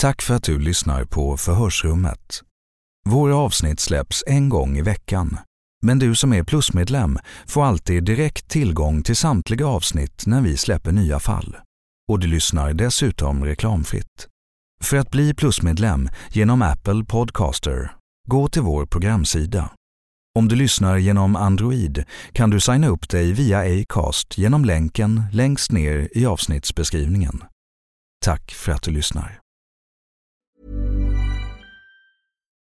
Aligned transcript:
Tack 0.00 0.22
för 0.22 0.34
att 0.34 0.42
du 0.42 0.58
lyssnar 0.58 1.04
på 1.04 1.36
Förhörsrummet. 1.36 2.42
Våra 3.08 3.36
avsnitt 3.36 3.80
släpps 3.80 4.24
en 4.26 4.48
gång 4.48 4.78
i 4.78 4.82
veckan. 4.82 5.38
Men 5.82 5.98
du 5.98 6.14
som 6.14 6.32
är 6.32 6.42
plusmedlem 6.42 7.18
får 7.46 7.64
alltid 7.64 8.04
direkt 8.04 8.48
tillgång 8.48 9.02
till 9.02 9.16
samtliga 9.16 9.66
avsnitt 9.66 10.26
när 10.26 10.40
vi 10.40 10.56
släpper 10.56 10.92
nya 10.92 11.18
fall. 11.18 11.56
Och 12.08 12.18
du 12.18 12.26
lyssnar 12.26 12.72
dessutom 12.72 13.44
reklamfritt. 13.44 14.28
För 14.80 14.96
att 14.96 15.10
bli 15.10 15.34
plusmedlem 15.34 16.08
genom 16.32 16.62
Apple 16.62 17.04
Podcaster, 17.04 17.92
gå 18.28 18.48
till 18.48 18.62
vår 18.62 18.86
programsida. 18.86 19.70
Om 20.38 20.48
du 20.48 20.56
lyssnar 20.56 20.96
genom 20.96 21.36
Android 21.36 22.04
kan 22.32 22.50
du 22.50 22.60
signa 22.60 22.88
upp 22.88 23.08
dig 23.08 23.32
via 23.32 23.82
Acast 23.82 24.38
genom 24.38 24.64
länken 24.64 25.22
längst 25.32 25.72
ner 25.72 26.08
i 26.12 26.26
avsnittsbeskrivningen. 26.26 27.44
Tack 28.24 28.52
för 28.52 28.72
att 28.72 28.82
du 28.82 28.90
lyssnar. 28.90 29.40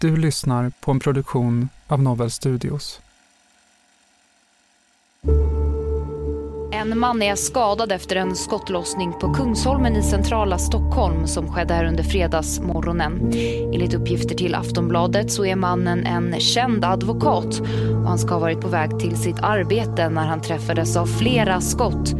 Du 0.00 0.16
lyssnar 0.16 0.72
på 0.80 0.90
en 0.90 1.00
produktion 1.00 1.68
av 1.88 2.02
Novel 2.02 2.30
Studios. 2.30 3.00
En 6.72 6.98
man 6.98 7.22
är 7.22 7.34
skadad 7.34 7.92
efter 7.92 8.16
en 8.16 8.36
skottlossning 8.36 9.12
på 9.20 9.34
Kungsholmen 9.34 9.96
i 9.96 10.02
centrala 10.02 10.58
Stockholm 10.58 11.26
som 11.26 11.52
skedde 11.52 11.74
här 11.74 11.84
under 11.84 12.02
fredagsmorgonen. 12.02 13.32
Enligt 13.74 13.94
uppgifter 13.94 14.34
till 14.34 14.54
Aftonbladet 14.54 15.32
så 15.32 15.44
är 15.44 15.56
mannen 15.56 16.06
en 16.06 16.40
känd 16.40 16.84
advokat 16.84 17.60
och 17.90 18.08
han 18.08 18.18
ska 18.18 18.34
ha 18.34 18.40
varit 18.40 18.60
på 18.60 18.68
väg 18.68 18.98
till 18.98 19.16
sitt 19.16 19.38
arbete 19.42 20.08
när 20.08 20.26
han 20.26 20.40
träffades 20.40 20.96
av 20.96 21.06
flera 21.06 21.60
skott. 21.60 22.10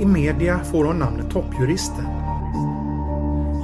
I 0.00 0.04
media 0.04 0.60
får 0.64 0.84
hon 0.84 0.98
namnet 0.98 1.30
toppjuristen. 1.30 2.06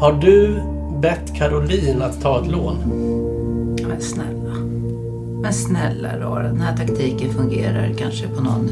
Har 0.00 0.12
du 0.12 0.62
bett 1.00 1.34
Caroline 1.36 2.02
att 2.02 2.22
ta 2.22 2.40
ett 2.40 2.50
lån? 2.50 3.23
Men 3.94 4.02
snälla. 4.02 4.54
Men 5.42 5.52
snälla 5.52 6.08
då, 6.18 6.34
den 6.34 6.60
här 6.60 6.76
taktiken 6.76 7.32
fungerar 7.32 7.94
kanske 7.98 8.28
på 8.28 8.42
någon, 8.42 8.70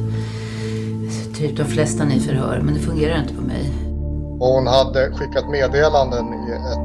typ 1.35 1.57
de 1.57 1.65
flesta 1.65 2.05
ni 2.05 2.21
förhör, 2.21 2.61
men 2.65 2.75
det 2.75 2.81
fungerar 2.81 3.21
inte 3.23 3.35
på 3.35 3.43
mig. 3.43 3.71
Hon 4.39 4.67
hade 4.67 5.11
skickat 5.13 5.51
meddelanden 5.51 6.25
i 6.27 6.53
ett, 6.53 6.79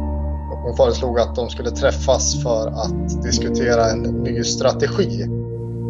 och 0.51 0.57
hon 0.57 0.75
föreslog 0.77 1.19
att 1.19 1.35
de 1.35 1.49
skulle 1.49 1.71
träffas 1.71 2.43
för 2.43 2.67
att 2.67 3.23
diskutera 3.23 3.91
en 3.91 4.01
ny 4.01 4.43
strategi. 4.43 5.25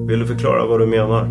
Vill 0.07 0.19
du 0.19 0.27
förklara 0.27 0.65
vad 0.65 0.79
du 0.79 0.87
menar? 0.87 1.27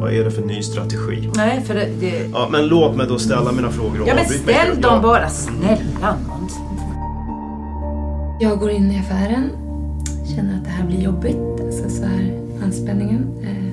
Vad 0.00 0.12
är 0.12 0.24
det 0.24 0.30
för 0.30 0.42
ny 0.42 0.62
strategi? 0.62 1.30
Nej, 1.36 1.60
för 1.60 1.74
det... 1.74 1.88
det... 2.00 2.30
Ja, 2.32 2.48
men 2.50 2.66
låt 2.66 2.96
mig 2.96 3.06
då 3.06 3.18
ställa 3.18 3.52
mina 3.52 3.70
frågor 3.70 4.02
och 4.02 4.08
Ja, 4.08 4.14
men 4.14 4.24
ställ 4.24 4.80
dem 4.80 5.02
bara, 5.02 5.28
snälla 5.28 6.16
nån. 6.28 6.48
Jag 8.40 8.58
går 8.58 8.70
in 8.70 8.92
i 8.92 8.98
affären, 8.98 9.50
känner 10.34 10.58
att 10.58 10.64
det 10.64 10.70
här 10.70 10.86
blir 10.86 11.00
jobbigt, 11.00 11.60
alltså 11.60 11.90
så 11.90 12.04
här 12.04 12.40
anspänningen. 12.62 13.26
Eh, 13.42 13.68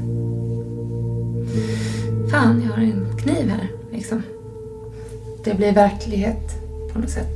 fan, 2.29 2.61
jag 2.66 2.71
har 2.71 2.81
en 2.81 3.17
kniv 3.17 3.49
här, 3.49 3.71
liksom. 3.91 4.21
Det 5.43 5.53
blir 5.57 5.73
verklighet 5.73 6.55
på 6.93 6.99
något 6.99 7.09
sätt. 7.09 7.35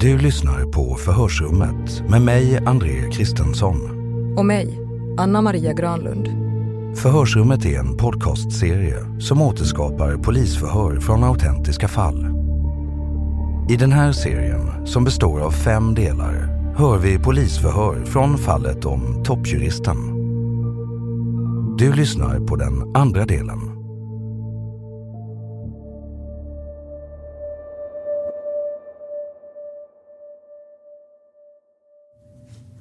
Du 0.00 0.18
lyssnar 0.18 0.64
på 0.72 0.94
Förhörsrummet 0.94 2.02
med 2.08 2.22
mig, 2.22 2.58
André 2.66 3.10
Kristensson. 3.12 3.76
Och 4.38 4.46
mig, 4.46 4.78
Anna 5.18 5.42
Maria 5.42 5.72
Granlund. 5.72 6.28
Förhörsrummet 6.96 7.64
är 7.64 7.78
en 7.78 7.96
podcastserie 7.96 9.20
som 9.20 9.42
återskapar 9.42 10.16
polisförhör 10.16 11.00
från 11.00 11.24
autentiska 11.24 11.88
fall. 11.88 12.35
I 13.68 13.76
den 13.76 13.92
här 13.92 14.12
serien, 14.12 14.86
som 14.86 15.04
består 15.04 15.40
av 15.40 15.50
fem 15.50 15.94
delar, 15.94 16.34
hör 16.76 16.98
vi 16.98 17.18
polisförhör 17.18 18.04
från 18.04 18.38
fallet 18.38 18.84
om 18.84 19.24
toppjuristen. 19.24 19.96
Du 21.78 21.92
lyssnar 21.92 22.40
på 22.46 22.56
den 22.56 22.96
andra 22.96 23.24
delen. 23.24 23.58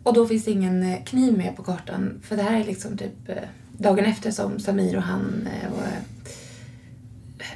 Och 0.03 0.13
då 0.13 0.27
finns 0.27 0.45
det 0.45 0.51
ingen 0.51 0.83
eh, 0.83 1.03
kniv 1.03 1.37
med 1.37 1.55
på 1.55 1.63
kartan. 1.63 2.21
För 2.23 2.37
det 2.37 2.43
här 2.43 2.59
är 2.59 2.63
liksom 2.63 2.97
typ 2.97 3.29
eh, 3.29 3.35
dagen 3.77 4.05
efter 4.05 4.31
som 4.31 4.59
Samir 4.59 4.97
och 4.97 5.03
han 5.03 5.47
eh, 5.47 5.69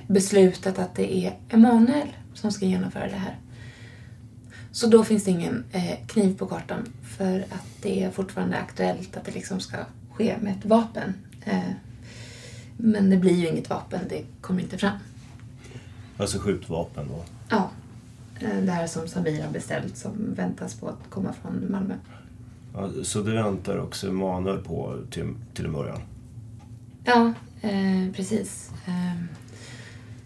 beslutat 0.07 0.79
att 0.79 0.96
det 0.96 1.16
är 1.25 1.38
Emanuel 1.50 2.07
som 2.34 2.51
ska 2.51 2.66
genomföra 2.66 3.07
det 3.07 3.16
här. 3.16 3.38
Så 4.72 4.88
då 4.88 5.03
finns 5.03 5.23
det 5.23 5.31
ingen 5.31 5.63
kniv 6.07 6.38
på 6.38 6.45
kartan 6.45 6.85
för 7.17 7.40
att 7.40 7.67
det 7.81 8.03
är 8.03 8.12
fortfarande 8.12 8.57
aktuellt 8.57 9.17
att 9.17 9.25
det 9.25 9.31
liksom 9.31 9.59
ska 9.59 9.78
ske 10.12 10.38
med 10.41 10.57
ett 10.57 10.66
vapen. 10.66 11.13
Men 12.78 13.09
det 13.09 13.17
blir 13.17 13.35
ju 13.35 13.47
inget 13.47 13.70
vapen, 13.70 13.99
det 14.09 14.23
kommer 14.41 14.61
inte 14.61 14.78
fram. 14.78 14.97
Alltså 16.17 16.40
skjutvapen 16.40 17.08
då? 17.08 17.23
Ja. 17.49 17.70
Det 18.40 18.72
här 18.72 18.87
som 18.87 19.08
Samir 19.08 19.43
har 19.43 19.52
beställt 19.52 19.97
som 19.97 20.34
väntas 20.34 20.75
på 20.75 20.87
att 20.87 21.09
komma 21.09 21.34
från 21.41 21.72
Malmö. 21.72 21.93
Ja, 22.73 22.90
så 23.03 23.22
det 23.22 23.34
väntar 23.34 23.78
också 23.78 24.08
Emanuel 24.08 24.58
på 24.58 24.97
till, 25.09 25.34
till 25.53 25.66
en 25.66 25.72
början? 25.73 26.02
Ja, 27.03 27.34
eh, 27.61 28.14
precis. 28.16 28.72
Eh, 28.85 29.23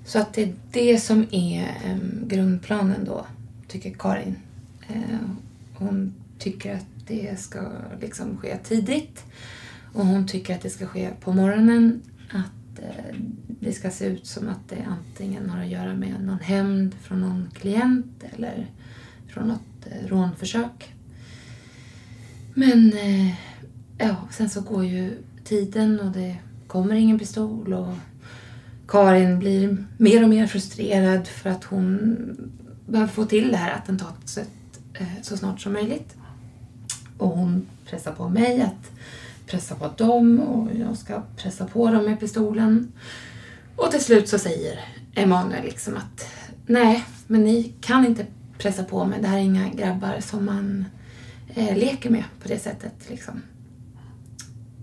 så 0.05 0.19
att 0.19 0.33
det 0.33 0.43
är 0.43 0.53
det 0.71 0.97
som 0.97 1.27
är 1.31 1.77
ehm, 1.85 2.27
grundplanen 2.27 3.05
då, 3.05 3.25
tycker 3.67 3.93
Karin. 3.93 4.35
Ehm, 4.87 5.37
hon 5.73 6.13
tycker 6.39 6.75
att 6.75 6.85
det 7.07 7.39
ska 7.39 7.71
liksom 8.01 8.37
ske 8.37 8.57
tidigt. 8.57 9.23
Och 9.93 10.05
hon 10.05 10.27
tycker 10.27 10.55
att 10.55 10.61
det 10.61 10.69
ska 10.69 10.87
ske 10.87 11.09
på 11.19 11.33
morgonen. 11.33 12.01
Att 12.29 12.79
eh, 12.79 13.15
det 13.47 13.73
ska 13.73 13.89
se 13.89 14.05
ut 14.05 14.25
som 14.25 14.49
att 14.49 14.69
det 14.69 14.87
antingen 14.87 15.49
har 15.49 15.61
att 15.61 15.69
göra 15.69 15.93
med 15.93 16.23
någon 16.23 16.39
hämnd 16.39 16.93
från 16.93 17.21
någon 17.21 17.49
klient 17.53 18.23
eller 18.33 18.67
från 19.27 19.47
något 19.47 19.87
eh, 19.91 20.07
rånförsök. 20.07 20.93
Men 22.53 22.93
eh, 22.93 23.33
ja, 23.97 24.15
sen 24.31 24.49
så 24.49 24.61
går 24.61 24.85
ju 24.85 25.17
tiden 25.43 25.99
och 25.99 26.11
det 26.11 26.37
kommer 26.67 26.95
ingen 26.95 27.19
pistol 27.19 27.73
och 27.73 27.93
Karin 28.87 29.39
blir 29.39 29.85
mer 29.97 30.23
och 30.23 30.29
mer 30.29 30.47
frustrerad 30.47 31.27
för 31.27 31.49
att 31.49 31.63
hon 31.63 32.17
behöver 32.85 33.11
få 33.11 33.25
till 33.25 33.51
det 33.51 33.57
här 33.57 33.71
attentatet 33.71 34.49
eh, 34.93 35.07
så 35.21 35.37
snart 35.37 35.61
som 35.61 35.73
möjligt. 35.73 36.15
Och 37.17 37.29
hon 37.29 37.67
pressar 37.85 38.11
på 38.11 38.29
mig 38.29 38.61
att 38.61 38.91
pressa 39.45 39.75
på 39.75 39.89
dem 39.97 40.39
och 40.39 40.69
jag 40.79 40.97
ska 40.97 41.21
pressa 41.37 41.65
på 41.67 41.91
dem 41.91 42.05
med 42.05 42.19
pistolen. 42.19 42.91
Och 43.75 43.91
till 43.91 44.03
slut 44.03 44.29
så 44.29 44.39
säger 44.39 44.79
Emanuel 45.15 45.63
liksom 45.63 45.97
att 45.97 46.25
nej, 46.65 47.03
men 47.27 47.43
ni 47.43 47.73
kan 47.81 48.05
inte 48.05 48.25
pressa 48.57 48.83
på 48.83 49.05
mig. 49.05 49.21
Det 49.21 49.27
här 49.27 49.37
är 49.37 49.41
inga 49.41 49.69
grabbar 49.69 50.19
som 50.19 50.45
man 50.45 50.85
eh, 51.47 51.77
leker 51.77 52.09
med 52.09 52.23
på 52.41 52.47
det 52.47 52.59
sättet. 52.59 53.09
Liksom. 53.09 53.41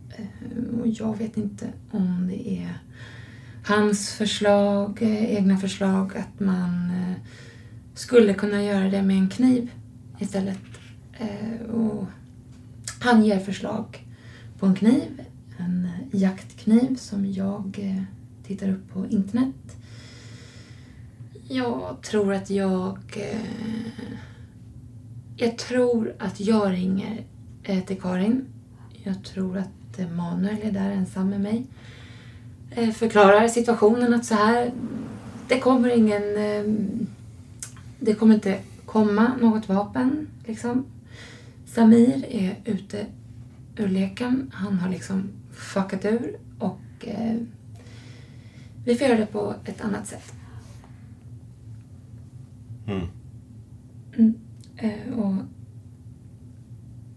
Eh, 0.09 0.81
och 0.81 0.89
jag 0.89 1.19
vet 1.19 1.37
inte 1.37 1.67
om 1.91 2.29
det 2.29 2.49
är 2.49 2.79
hans 3.65 4.13
förslag, 4.13 5.03
eh, 5.03 5.35
egna 5.35 5.57
förslag, 5.57 6.17
att 6.17 6.41
man 6.41 6.91
eh, 6.91 7.17
skulle 7.95 8.35
kunna 8.35 8.63
göra 8.63 8.91
det 8.91 9.03
med 9.03 9.17
en 9.17 9.29
kniv 9.29 9.71
istället. 10.19 10.59
Eh, 11.13 11.71
och 11.71 12.07
han 13.01 13.25
ger 13.25 13.39
förslag 13.39 14.07
på 14.59 14.67
en 14.67 14.75
kniv, 14.75 15.23
en 15.59 15.89
jaktkniv 16.13 16.97
som 16.97 17.33
jag 17.33 17.97
tittar 18.47 18.69
upp 18.69 18.93
på 18.93 19.07
internet. 19.07 19.77
Jag 21.49 22.03
tror 22.03 22.35
att 22.35 22.51
jag... 22.51 22.99
Jag 25.37 25.59
tror 25.59 26.15
att 26.19 26.41
jag 26.41 26.73
ringer 26.73 27.25
till 27.87 28.01
Karin. 28.01 28.47
Jag 29.03 29.25
tror 29.25 29.59
att 29.59 30.11
Manuel 30.17 30.59
är 30.63 30.73
där 30.73 30.91
ensam 30.91 31.31
med 31.31 31.41
mig. 31.41 31.67
Förklarar 32.95 33.49
situationen 33.49 34.15
att 34.15 34.25
så 34.25 34.35
här, 34.35 34.73
det 35.49 35.59
kommer 35.59 35.89
ingen... 35.89 36.23
Det 38.01 38.15
kommer 38.15 38.35
inte 38.35 38.59
komma 38.87 39.33
något 39.41 39.69
vapen, 39.69 40.29
liksom. 40.47 40.85
Samir 41.67 42.25
är 42.29 42.57
ute 42.65 43.07
ur 43.77 43.89
leken. 43.89 44.51
Han 44.55 44.79
har 44.79 44.91
liksom 44.91 45.29
fuckat 45.53 46.05
ur 46.05 46.37
och 46.59 46.81
eh, 47.01 47.37
vi 48.85 48.97
får 48.97 49.07
göra 49.07 49.19
det 49.19 49.27
på 49.27 49.55
ett 49.65 49.81
annat 49.81 50.07
sätt. 50.07 50.33
Mm. 52.87 53.07
Mm, 54.17 54.35
eh, 54.77 55.19
och 55.19 55.35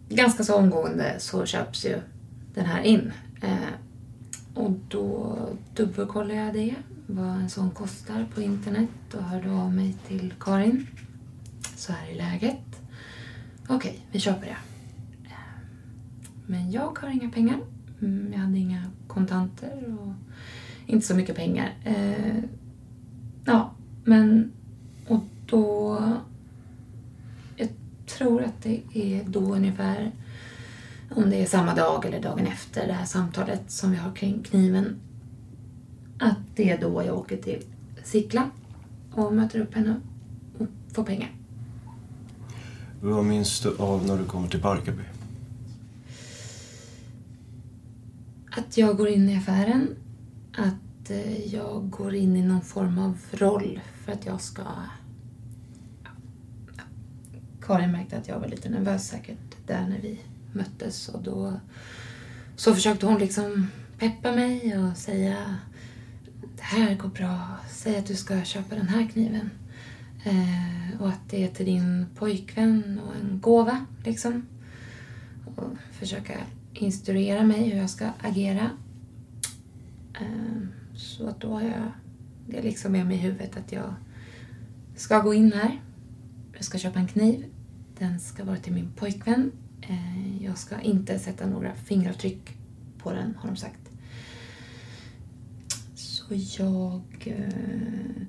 ganska 0.10 0.44
så 0.44 0.56
omgående 0.56 1.16
så 1.20 1.46
köps 1.46 1.86
ju 1.86 2.02
den 2.54 2.66
här 2.66 2.82
in. 2.82 3.12
Eh, 3.42 3.74
och 4.54 4.72
då 4.90 5.38
dubbelkollade 5.76 6.34
jag 6.36 6.54
det, 6.54 6.76
vad 7.08 7.36
en 7.36 7.50
sån 7.50 7.72
kostar 7.72 8.26
på 8.36 8.42
internet 8.42 8.90
och 9.14 9.24
hörde 9.24 9.52
av 9.52 9.74
mig 9.74 9.96
till 10.08 10.34
Karin. 10.40 10.88
Så 11.76 11.94
här 11.94 12.12
är 12.12 12.16
läget. 12.16 12.82
Okej, 13.64 13.76
okay, 13.76 13.94
vi 14.12 14.20
köper 14.20 14.46
det. 14.46 14.58
Ehm, 15.26 15.66
men 16.46 16.72
jag 16.72 16.98
har 17.00 17.10
inga 17.10 17.30
pengar. 17.30 17.60
Mm, 18.02 18.34
jag 18.34 18.40
hade 18.40 18.58
inga 18.58 18.84
kontanter 19.08 19.98
och 20.00 20.14
inte 20.86 21.08
så 21.08 21.16
mycket 21.16 21.36
pengar. 21.36 21.74
Ehm, 21.84 22.48
ja, 23.46 23.72
men 24.04 24.52
och 25.08 25.24
då... 25.46 26.00
Jag 27.56 27.70
tror 28.06 28.44
att 28.44 28.64
det 28.64 28.82
är 28.94 29.24
då 29.24 29.56
ungefär, 29.56 30.12
om 31.12 31.30
det 31.30 31.36
är 31.36 31.46
samma 31.46 31.76
dag 31.76 32.06
eller 32.06 32.22
dagen 32.22 32.48
efter 32.48 32.88
det 32.88 32.94
här 32.94 33.06
samtalet 33.06 33.72
som 33.72 33.92
vi 33.92 33.98
har 33.98 34.16
kring 34.16 34.44
kniven, 34.44 35.00
att 36.20 36.38
det 36.56 36.70
är 36.70 36.82
då 36.82 37.04
jag 37.04 37.18
åker 37.18 37.38
till 37.38 37.64
Sickla 38.04 38.50
och 39.12 39.34
möter 39.34 39.60
upp 39.60 39.76
henne 39.76 40.00
och 40.58 40.68
får 40.94 41.04
pengar. 41.04 41.32
Vad 43.02 43.26
minns 43.26 43.60
du 43.62 43.78
av 43.78 44.06
när 44.06 44.18
du 44.18 44.26
kommer 44.26 44.48
till 44.48 44.62
Barkarby? 44.62 45.04
Att 48.58 48.78
jag 48.78 48.98
går 48.98 49.08
in 49.08 49.30
i 49.30 49.38
affären. 49.38 49.96
Att 50.58 51.10
eh, 51.10 51.54
jag 51.54 51.90
går 51.90 52.16
in 52.16 52.36
i 52.36 52.42
någon 52.42 52.62
form 52.62 52.98
av 52.98 53.18
roll 53.32 53.80
för 54.06 54.12
att 54.12 54.26
jag 54.26 54.42
ska... 54.42 54.64
Karin 57.62 57.92
märkte 57.92 58.18
att 58.18 58.28
jag 58.28 58.40
var 58.40 58.48
lite 58.48 58.70
nervös 58.70 59.08
säkert 59.08 59.68
där 59.68 59.88
när 59.88 60.00
vi 60.02 60.20
möttes 60.56 61.10
och 61.10 61.24
då 61.24 61.60
så 62.56 62.74
försökte 62.74 63.06
hon 63.06 63.20
liksom 63.20 63.68
peppa 63.98 64.32
mig 64.32 64.78
och 64.78 64.98
säga 64.98 65.56
det 66.56 66.64
här 66.64 66.96
går 66.96 67.10
bra, 67.10 67.58
säg 67.70 67.98
att 67.98 68.06
du 68.06 68.16
ska 68.16 68.44
köpa 68.44 68.76
den 68.76 68.88
här 68.88 69.08
kniven. 69.08 69.50
Eh, 70.24 71.02
och 71.02 71.08
att 71.10 71.30
det 71.30 71.44
är 71.44 71.48
till 71.48 71.66
din 71.66 72.06
pojkvän 72.16 73.00
och 73.06 73.16
en 73.16 73.40
gåva 73.40 73.86
liksom. 74.06 74.46
Och 75.46 75.64
försöka 75.92 76.34
instruera 76.74 77.44
mig 77.44 77.70
hur 77.70 77.78
jag 77.78 77.90
ska 77.90 78.10
agera. 78.22 78.70
Eh, 80.22 80.68
så 80.96 81.28
att 81.28 81.42
då 81.42 81.54
har 81.54 81.62
jag 81.62 81.92
det 82.48 82.62
liksom 82.62 82.92
med 82.92 83.08
mig 83.08 83.18
i 83.18 83.20
huvudet 83.20 83.58
att 83.58 83.72
jag 83.72 83.94
ska 84.96 85.20
gå 85.20 85.34
in 85.34 85.54
här. 85.54 85.82
Jag 86.54 86.64
ska 86.64 86.78
köpa 86.78 87.00
en 87.00 87.08
kniv. 87.08 87.46
Den 88.00 88.20
ska 88.20 88.44
vara 88.44 88.58
till 88.58 88.74
min 88.74 88.92
pojkvän. 88.92 89.52
Eh, 89.88 90.44
jag 90.44 90.58
ska 90.58 90.82
inte 90.82 91.20
sätta 91.20 91.48
några 91.48 91.76
fingeravtryck 91.76 92.58
på 92.98 93.14
den, 93.14 93.36
har 93.40 93.50
de 93.50 93.56
sagt. 93.56 93.90
Så 95.96 96.24
jag 96.30 97.02
eh, 97.26 98.24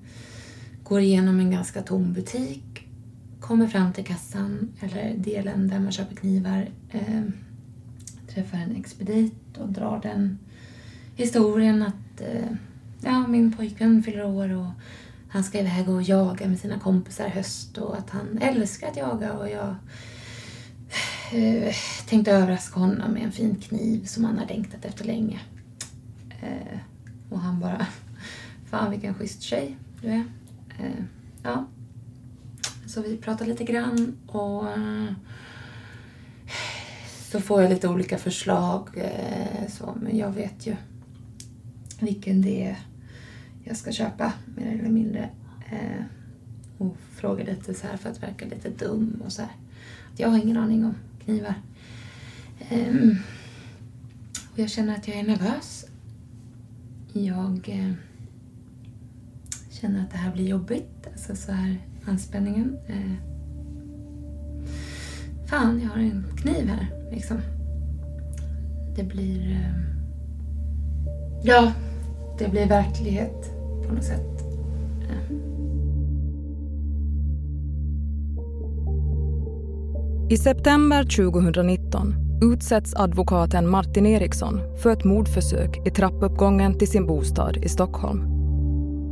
går 0.82 1.00
igenom 1.00 1.40
en 1.40 1.50
ganska 1.50 1.82
tom 1.82 2.12
butik, 2.12 2.88
kommer 3.40 3.66
fram 3.66 3.92
till 3.92 4.04
kassan, 4.04 4.72
eller 4.80 5.14
delen 5.16 5.68
där 5.68 5.80
man 5.80 5.92
köper 5.92 6.16
knivar. 6.16 6.68
Eh, 6.90 7.22
träffar 8.28 8.58
en 8.58 8.76
expedit 8.76 9.58
och 9.58 9.68
drar 9.68 10.00
den 10.02 10.38
historien 11.16 11.82
att 11.82 12.22
ja, 13.00 13.26
min 13.26 13.52
pojkvän 13.52 14.02
fyller 14.02 14.24
år 14.24 14.52
och 14.52 14.70
han 15.28 15.44
ska 15.44 15.60
iväg 15.60 15.88
och 15.88 16.02
jaga 16.02 16.48
med 16.48 16.58
sina 16.58 16.78
kompisar 16.78 17.26
i 17.26 17.30
höst 17.30 17.78
och 17.78 17.98
att 17.98 18.10
han 18.10 18.38
älskar 18.38 18.88
att 18.88 18.96
jaga 18.96 19.32
och 19.32 19.50
jag 19.50 19.74
eh, 21.34 21.74
tänkte 22.08 22.32
överraska 22.32 22.80
honom 22.80 23.12
med 23.12 23.22
en 23.22 23.32
fin 23.32 23.56
kniv 23.56 24.04
som 24.04 24.24
han 24.24 24.38
har 24.38 24.46
längtat 24.46 24.84
efter 24.84 25.04
länge. 25.04 25.40
Eh, 26.42 26.78
och 27.30 27.40
han 27.40 27.60
bara, 27.60 27.86
fan 28.70 28.90
vilken 28.90 29.14
schysst 29.14 29.42
tjej 29.42 29.76
du 30.02 30.08
är. 30.08 30.24
Eh, 30.78 31.04
ja. 31.42 31.66
Så 32.86 33.02
vi 33.02 33.16
pratade 33.16 33.50
lite 33.50 33.64
grann 33.64 34.16
och 34.26 34.70
eh, 34.70 35.12
så 37.30 37.40
får 37.40 37.62
jag 37.62 37.70
lite 37.70 37.88
olika 37.88 38.18
förslag. 38.18 38.88
Eh, 38.94 39.68
så, 39.70 39.96
men 40.02 40.18
jag 40.18 40.30
vet 40.30 40.66
ju 40.66 40.76
vilken 42.00 42.42
det 42.42 42.64
är 42.66 42.78
jag 43.64 43.76
ska 43.76 43.92
köpa, 43.92 44.32
mer 44.56 44.78
eller 44.78 44.90
mindre. 44.90 45.30
Eh, 45.70 46.04
och 46.78 46.96
frågar 47.12 47.44
lite 47.44 47.74
så 47.74 47.86
här 47.86 47.96
för 47.96 48.10
att 48.10 48.22
verka 48.22 48.44
lite 48.44 48.70
dum 48.70 49.22
och 49.24 49.32
så 49.32 49.42
här. 49.42 49.50
Jag 50.16 50.28
har 50.28 50.38
ingen 50.38 50.56
aning 50.56 50.84
om 50.84 50.94
knivar. 51.24 51.54
Eh, 52.58 53.16
och 54.52 54.58
jag 54.58 54.70
känner 54.70 54.94
att 54.94 55.08
jag 55.08 55.16
är 55.16 55.22
nervös. 55.22 55.86
Jag 57.12 57.68
eh, 57.68 57.92
känner 59.70 60.00
att 60.00 60.10
det 60.10 60.16
här 60.16 60.32
blir 60.32 60.48
jobbigt, 60.48 61.06
alltså 61.12 61.36
så 61.36 61.52
här 61.52 61.78
anspänningen. 62.04 62.78
Eh, 62.86 63.12
fan, 65.46 65.80
jag 65.80 65.88
har 65.88 65.98
en 65.98 66.24
kniv 66.36 66.68
här. 66.68 67.10
Liksom. 67.10 67.40
Det 68.96 69.04
blir... 69.04 69.50
Eh, 69.50 69.74
ja, 71.42 71.72
det 72.38 72.48
blir 72.48 72.66
verklighet 72.66 73.50
på 73.86 73.94
något 73.94 74.04
sätt. 74.04 74.42
Eh. 75.10 75.53
I 80.30 80.36
september 80.36 81.02
2019 81.02 82.14
utsätts 82.42 82.94
advokaten 82.94 83.70
Martin 83.70 84.06
Eriksson 84.06 84.60
för 84.82 84.90
ett 84.90 85.04
mordförsök 85.04 85.86
i 85.86 85.90
trappuppgången 85.90 86.78
till 86.78 86.90
sin 86.90 87.06
bostad 87.06 87.56
i 87.56 87.68
Stockholm. 87.68 88.24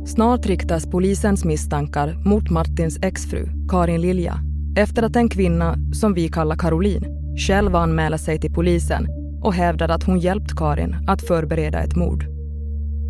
Snart 0.05 0.45
riktas 0.45 0.85
polisens 0.85 1.45
misstankar 1.45 2.13
mot 2.25 2.49
Martins 2.49 2.99
exfru 3.01 3.47
Karin 3.69 4.01
Lilja 4.01 4.39
efter 4.77 5.03
att 5.03 5.15
en 5.15 5.29
kvinna, 5.29 5.75
som 5.93 6.13
vi 6.13 6.29
kallar 6.29 6.55
Caroline, 6.55 7.35
själv 7.37 7.75
anmäler 7.75 8.17
sig 8.17 8.39
till 8.39 8.53
polisen 8.53 9.07
och 9.41 9.53
hävdar 9.53 9.89
att 9.89 10.03
hon 10.03 10.19
hjälpt 10.19 10.55
Karin 10.55 10.95
att 11.07 11.21
förbereda 11.21 11.79
ett 11.79 11.95
mord. 11.95 12.25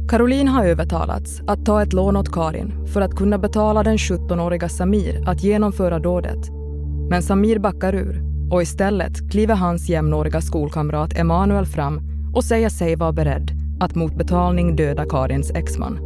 Caroline 0.09 0.47
har 0.47 0.65
övertalats 0.65 1.41
att 1.47 1.65
ta 1.65 1.81
ett 1.81 1.93
lån 1.93 2.17
åt 2.17 2.31
Karin 2.31 2.87
för 2.87 3.01
att 3.01 3.15
kunna 3.15 3.37
betala 3.37 3.83
den 3.83 3.97
17-åriga 3.97 4.69
Samir 4.69 5.29
att 5.29 5.43
genomföra 5.43 5.99
dådet. 5.99 6.52
Men 7.09 7.23
Samir 7.23 7.59
backar 7.59 7.95
ur 7.95 8.23
och 8.51 8.61
istället 8.61 9.31
kliver 9.31 9.55
hans 9.55 9.89
jämnåriga 9.89 10.41
skolkamrat 10.41 11.17
Emanuel 11.17 11.65
fram 11.65 12.01
och 12.33 12.43
säger 12.43 12.69
sig 12.69 12.95
vara 12.95 13.11
beredd 13.11 13.51
att 13.79 13.95
mot 13.95 14.15
betalning 14.15 14.75
döda 14.75 15.05
Karins 15.05 15.51
exman. 15.51 15.99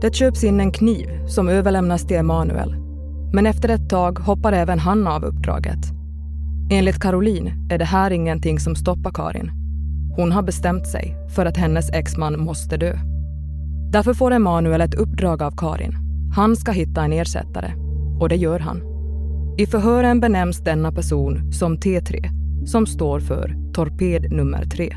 Det 0.00 0.14
köps 0.14 0.44
in 0.44 0.60
en 0.60 0.72
kniv 0.72 1.26
som 1.26 1.48
överlämnas 1.48 2.06
till 2.06 2.16
Emanuel. 2.16 2.74
Men 3.32 3.46
efter 3.46 3.68
ett 3.68 3.90
tag 3.90 4.18
hoppar 4.18 4.52
även 4.52 4.78
han 4.78 5.06
av 5.06 5.24
uppdraget. 5.24 5.78
Enligt 6.70 7.00
Caroline 7.00 7.68
är 7.70 7.78
det 7.78 7.84
här 7.84 8.10
ingenting 8.10 8.60
som 8.60 8.76
stoppar 8.76 9.10
Karin. 9.10 9.50
Hon 10.16 10.32
har 10.32 10.42
bestämt 10.42 10.86
sig 10.86 11.16
för 11.34 11.46
att 11.46 11.56
hennes 11.56 11.90
exman 11.90 12.40
måste 12.40 12.76
dö. 12.76 12.98
Därför 13.92 14.14
får 14.14 14.32
Emanuel 14.32 14.80
ett 14.80 14.94
uppdrag 14.94 15.42
av 15.42 15.56
Karin. 15.56 15.96
Han 16.34 16.56
ska 16.56 16.72
hitta 16.72 17.04
en 17.04 17.12
ersättare. 17.12 17.72
Och 18.20 18.28
det 18.28 18.36
gör 18.36 18.58
han. 18.58 18.91
I 19.58 19.66
förhören 19.66 20.20
benämns 20.20 20.58
denna 20.58 20.92
person 20.92 21.52
som 21.52 21.76
T3, 21.76 22.28
som 22.66 22.86
står 22.86 23.20
för 23.20 23.56
torped 23.74 24.32
nummer 24.32 24.64
3. 24.64 24.96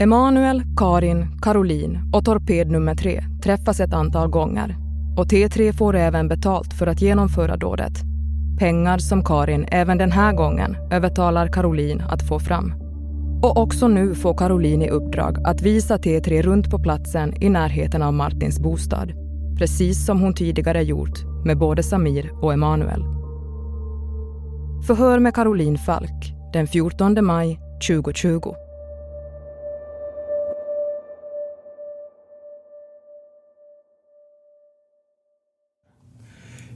Emanuel, 0.00 0.62
Karin, 0.76 1.40
Caroline 1.42 2.10
och 2.12 2.24
torped 2.24 2.70
nummer 2.70 2.94
3 2.94 3.24
träffas 3.42 3.80
ett 3.80 3.92
antal 3.92 4.28
gånger 4.28 4.76
och 5.16 5.26
T3 5.26 5.72
får 5.72 5.96
även 5.96 6.28
betalt 6.28 6.74
för 6.74 6.86
att 6.86 7.02
genomföra 7.02 7.56
dådet. 7.56 7.92
Pengar 8.58 8.98
som 8.98 9.24
Karin 9.24 9.66
även 9.68 9.98
den 9.98 10.12
här 10.12 10.32
gången 10.32 10.76
övertalar 10.90 11.48
Caroline 11.48 12.00
att 12.00 12.28
få 12.28 12.38
fram. 12.38 12.74
Och 13.42 13.56
också 13.56 13.88
nu 13.88 14.14
får 14.14 14.36
Caroline 14.38 14.82
i 14.82 14.90
uppdrag 14.90 15.38
att 15.44 15.62
visa 15.62 15.96
T3 15.96 16.42
runt 16.42 16.70
på 16.70 16.78
platsen 16.78 17.42
i 17.42 17.48
närheten 17.48 18.02
av 18.02 18.12
Martins 18.14 18.60
bostad. 18.60 19.12
Precis 19.58 20.06
som 20.06 20.20
hon 20.20 20.34
tidigare 20.34 20.82
gjort 20.82 21.35
med 21.46 21.58
både 21.58 21.82
Samir 21.82 22.30
och 22.42 22.52
Emanuel. 22.52 23.02
Förhör 24.86 25.18
med 25.18 25.34
Caroline 25.34 25.78
Falk 25.78 26.34
den 26.52 26.66
14 26.66 27.24
maj 27.24 27.60
2020. 27.88 28.54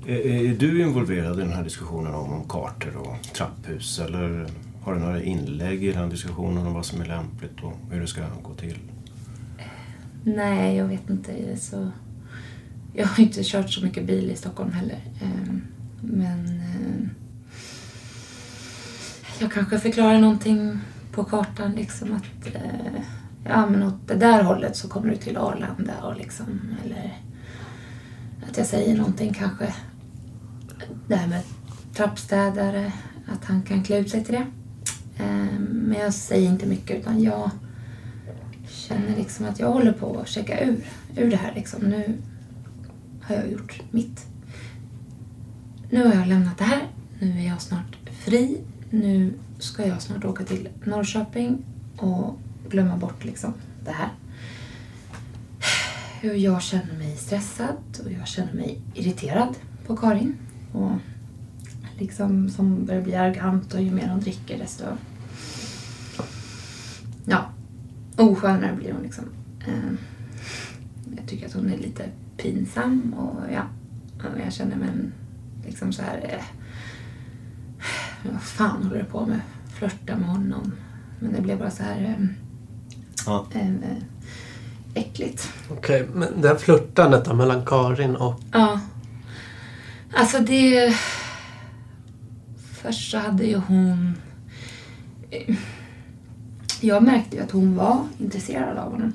Är, 0.06 0.26
är 0.26 0.54
du 0.54 0.82
involverad 0.82 1.38
i 1.38 1.42
den 1.42 1.52
här 1.52 1.64
diskussionen 1.64 2.14
om 2.14 2.48
kartor 2.48 2.96
och 2.96 3.22
trapphus 3.34 3.98
eller 3.98 4.46
har 4.82 4.94
du 4.94 5.00
några 5.00 5.22
inlägg 5.22 5.84
i 5.84 5.92
den 5.92 6.10
diskussionen 6.10 6.66
om 6.66 6.74
vad 6.74 6.86
som 6.86 7.00
är 7.00 7.06
lämpligt 7.06 7.62
och 7.62 7.72
hur 7.90 8.00
det 8.00 8.06
ska 8.06 8.20
gå 8.42 8.54
till? 8.54 8.78
Nej, 10.24 10.76
jag 10.76 10.84
vet 10.84 11.10
inte. 11.10 11.56
Så 11.56 11.90
jag 12.92 13.06
har 13.06 13.22
inte 13.22 13.40
kört 13.44 13.70
så 13.70 13.84
mycket 13.84 14.04
bil 14.04 14.30
i 14.30 14.36
Stockholm 14.36 14.72
heller. 14.72 14.98
Eh, 15.22 15.54
men 16.00 16.46
eh, 16.46 17.08
jag 19.40 19.52
kanske 19.52 19.78
förklarar 19.78 20.18
någonting 20.18 20.78
på 21.12 21.24
kartan. 21.24 21.72
Liksom 21.72 22.12
att 22.12 22.54
eh, 22.54 23.02
ja, 23.44 23.66
men 23.66 23.82
åt 23.82 24.08
det 24.08 24.14
där 24.14 24.42
hållet 24.42 24.76
så 24.76 24.88
kommer 24.88 25.10
du 25.10 25.16
till 25.16 25.36
Arlanda. 25.36 26.02
Och 26.02 26.16
liksom, 26.16 26.76
eller 26.84 27.18
att 28.50 28.58
jag 28.58 28.66
säger 28.66 28.96
någonting 28.96 29.34
kanske. 29.34 29.74
Det 31.08 31.16
här 31.16 31.28
med 31.28 31.42
trappstädare. 31.94 32.92
Att 33.32 33.44
han 33.44 33.62
kan 33.62 33.82
klä 33.82 33.98
ut 33.98 34.10
sig 34.10 34.24
till 34.24 34.34
det. 34.34 34.46
Men 35.58 35.96
jag 36.00 36.14
säger 36.14 36.50
inte 36.50 36.66
mycket 36.66 37.00
utan 37.00 37.22
jag 37.22 37.50
känner 38.68 39.16
liksom 39.16 39.46
att 39.46 39.58
jag 39.58 39.72
håller 39.72 39.92
på 39.92 40.20
att 40.20 40.28
checka 40.28 40.64
ur, 40.64 40.84
ur 41.16 41.30
det 41.30 41.36
här. 41.36 41.54
Liksom. 41.54 41.80
Nu 41.82 42.18
har 43.30 43.36
jag 43.36 43.52
gjort 43.52 43.82
mitt. 43.90 44.26
Nu 45.90 46.06
har 46.06 46.14
jag 46.14 46.26
lämnat 46.26 46.58
det 46.58 46.64
här. 46.64 46.88
Nu 47.18 47.40
är 47.40 47.46
jag 47.46 47.60
snart 47.60 47.96
fri. 48.10 48.60
Nu 48.90 49.34
ska 49.58 49.86
jag 49.86 50.02
snart 50.02 50.24
åka 50.24 50.44
till 50.44 50.68
Norrköping 50.84 51.64
och 51.96 52.38
glömma 52.68 52.96
bort 52.96 53.24
liksom 53.24 53.54
det 53.84 53.90
här. 53.92 54.10
Jag 56.36 56.62
känner 56.62 56.98
mig 56.98 57.16
stressad 57.16 57.76
och 58.04 58.12
jag 58.12 58.28
känner 58.28 58.52
mig 58.52 58.80
irriterad 58.94 59.54
på 59.86 59.96
Karin. 59.96 60.36
Och 60.72 60.92
liksom 61.98 62.48
som 62.48 62.84
börjar 62.84 63.02
bli 63.02 63.14
arrogant 63.14 63.74
och 63.74 63.82
ju 63.82 63.90
mer 63.90 64.08
hon 64.08 64.20
dricker 64.20 64.58
desto 64.58 64.84
ja, 67.24 67.50
oskönare 68.16 68.76
blir 68.76 68.92
hon 68.92 69.02
liksom. 69.02 69.24
Eh, 69.66 69.92
jag 71.16 71.26
tycker 71.26 71.46
att 71.46 71.52
hon 71.52 71.72
är 71.72 71.78
lite 71.78 72.04
pinsam 72.42 73.14
och 73.18 73.52
ja, 73.52 73.62
jag 74.44 74.52
känner 74.52 74.76
mig 74.76 74.88
liksom 75.66 75.92
så 75.92 76.02
här 76.02 76.20
eh, 76.22 76.44
vad 78.22 78.42
fan 78.42 78.82
håller 78.82 78.98
du 78.98 79.04
på 79.04 79.26
med? 79.26 79.40
Flörta 79.74 80.16
med 80.16 80.28
honom. 80.28 80.72
Men 81.18 81.32
det 81.32 81.40
blev 81.40 81.58
bara 81.58 81.70
så 81.70 81.82
här 81.82 82.02
eh, 82.02 82.26
ja. 83.26 83.46
eh, 83.54 83.96
äckligt. 84.94 85.52
Okej, 85.70 86.02
okay, 86.02 86.14
men 86.14 86.40
det 86.40 86.48
här 86.48 86.56
flörtandet 86.56 87.36
mellan 87.36 87.66
Karin 87.66 88.16
och... 88.16 88.40
Ja. 88.52 88.80
Alltså 90.14 90.38
det... 90.38 90.96
Först 92.72 93.10
så 93.10 93.18
hade 93.18 93.44
ju 93.44 93.56
hon... 93.56 94.14
Jag 96.80 97.02
märkte 97.02 97.36
ju 97.36 97.42
att 97.42 97.50
hon 97.50 97.76
var 97.76 98.06
intresserad 98.18 98.78
av 98.78 98.92
honom. 98.92 99.12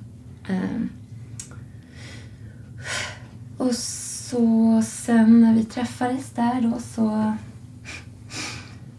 Och 3.66 3.76
så 3.76 4.82
sen 4.86 5.42
när 5.42 5.54
vi 5.54 5.64
träffades 5.64 6.30
där 6.30 6.62
då 6.62 6.80
så, 6.80 7.36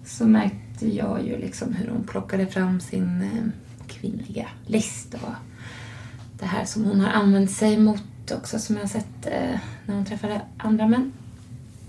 så 0.04 0.26
märkte 0.26 0.88
jag 0.88 1.26
ju 1.26 1.38
liksom 1.38 1.75
hur 1.75 1.88
hon 1.90 2.04
plockade 2.04 2.46
fram 2.46 2.80
sin 2.80 3.23
eh, 3.23 3.44
kvinnliga 3.87 4.49
list 4.66 5.14
och 5.14 5.35
det 6.38 6.46
här 6.46 6.64
som 6.64 6.85
hon 6.85 7.00
har 7.00 7.11
använt 7.11 7.50
sig 7.50 7.78
mot 7.78 8.32
också 8.32 8.58
som 8.58 8.76
jag 8.76 8.82
har 8.82 8.88
sett 8.88 9.26
eh, 9.26 9.61
när 9.87 9.94
hon 9.94 10.04
träffade 10.04 10.40
andra 10.56 10.88
män. 10.88 11.12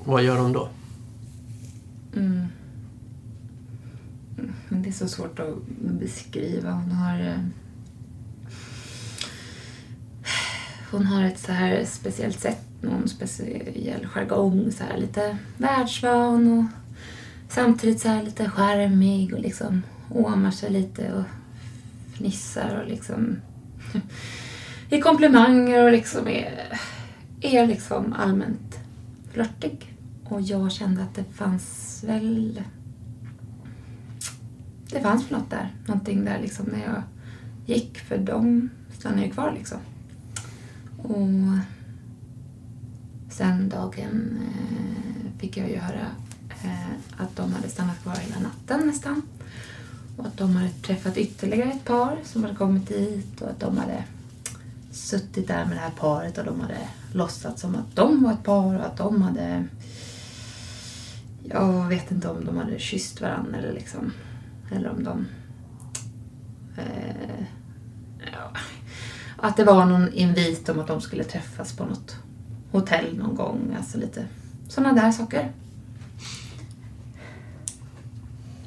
Vad 0.03 0.24
gör 0.24 0.38
hon 0.38 0.53
då? 0.53 0.69
Mm. 2.15 2.48
Men 4.69 4.81
det 4.81 4.89
är 4.89 4.93
så 4.93 5.07
svårt 5.07 5.39
att 5.39 5.55
beskriva. 5.79 6.72
Hon 6.72 6.91
har... 6.91 7.19
Eh, 7.19 7.39
hon 10.91 11.05
har 11.05 11.24
ett 11.24 11.39
så 11.39 11.51
här 11.51 11.86
speciellt 11.86 12.39
sätt, 12.39 12.66
någon 12.81 13.07
speciell 13.07 14.07
jargong, 14.07 14.72
så 14.72 14.84
här 14.84 14.98
lite 14.98 15.38
världsvan 15.57 16.51
och 16.60 16.65
samtidigt 17.53 18.00
så 18.00 18.07
här 18.07 18.24
lite 18.24 18.50
charmig 18.50 19.34
och 19.34 19.39
liksom 19.39 19.81
åmar 20.10 20.51
sig 20.51 20.72
lite 20.72 21.13
och 21.13 21.24
fnissar 22.15 22.81
och 22.81 22.89
liksom 22.89 23.36
i 24.89 25.01
komplimanger 25.01 25.84
och 25.84 25.91
liksom 25.91 26.27
är, 26.27 26.79
är 27.41 27.67
liksom 27.67 28.13
allmänt 28.13 28.79
flörtig. 29.31 29.93
Och 30.24 30.41
jag 30.41 30.72
kände 30.72 31.03
att 31.03 31.15
det 31.15 31.24
fanns 31.34 32.03
väl 32.07 32.62
det 34.91 35.01
fanns 35.01 35.29
något 35.29 35.50
där. 35.50 35.75
Någonting 35.86 36.25
där 36.25 36.39
liksom 36.41 36.65
när 36.65 36.84
jag 36.84 37.03
gick. 37.65 38.00
För 38.00 38.17
de 38.17 38.69
stannade 39.00 39.25
ju 39.25 39.31
kvar 39.31 39.53
liksom. 39.57 39.77
Och 40.98 41.27
sen 43.38 43.70
dagen 43.70 44.39
eh, 44.41 45.39
fick 45.39 45.58
jag 45.58 45.70
ju 45.70 45.77
höra 45.77 46.06
eh, 46.63 46.91
att 47.17 47.36
de 47.36 47.53
hade 47.53 47.70
stannat 47.70 48.03
kvar 48.03 48.15
hela 48.15 48.39
natten 48.39 48.88
nästan. 48.88 49.22
Och 50.17 50.25
att 50.25 50.38
de 50.38 50.56
hade 50.56 50.70
träffat 50.70 51.17
ytterligare 51.17 51.72
ett 51.72 51.86
par 51.86 52.17
som 52.24 52.44
hade 52.44 52.56
kommit 52.56 52.88
dit 52.88 53.41
och 53.41 53.50
att 53.50 53.60
de 53.60 53.77
hade 53.77 54.03
suttit 54.91 55.48
där 55.48 55.65
med 55.65 55.75
det 55.75 55.79
här 55.79 55.91
paret 56.00 56.38
och 56.38 56.46
de 56.46 56.62
hade 56.62 56.77
låtsats 57.12 57.62
som 57.62 57.75
att 57.75 57.96
de 57.96 58.24
var 58.24 58.34
ett 58.34 58.44
par 58.44 58.75
och 58.75 58.86
att 58.86 58.98
de 58.98 59.22
hade... 59.22 59.65
Jag 61.44 61.88
vet 61.88 62.12
inte 62.12 62.29
om 62.29 62.46
de 62.46 62.58
hade 62.58 62.79
kysst 62.79 63.22
varandra 63.22 63.58
eller 63.58 63.74
liksom 63.74 64.13
eller 64.72 64.89
om 64.89 65.03
de... 65.03 65.25
Eh, 66.77 67.44
ja, 68.34 68.51
att 69.38 69.58
det 69.58 69.63
var 69.63 69.86
någon 69.86 70.13
invit 70.13 70.70
om 70.70 70.79
att 70.79 70.88
de 70.88 71.01
skulle 71.01 71.24
träffas 71.24 71.74
på 71.74 71.86
något 71.86 72.15
hotell 72.71 73.17
någon 73.17 73.36
gång. 73.36 73.75
Alltså 73.77 73.97
lite 73.97 74.25
sådana 74.67 75.01
där 75.01 75.12
saker. 75.12 75.51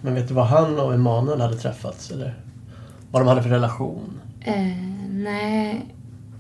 Men 0.01 0.15
vet 0.15 0.29
du 0.29 0.35
vad 0.35 0.47
han 0.47 0.79
och 0.79 0.95
Emanuel 0.95 1.41
hade 1.41 1.57
träffats? 1.57 2.11
Eller 2.11 2.41
vad 3.11 3.23
de 3.23 3.29
hade 3.29 3.43
för 3.43 3.51
relation? 3.51 4.21
Eh, 4.41 4.77
nej, 5.11 5.95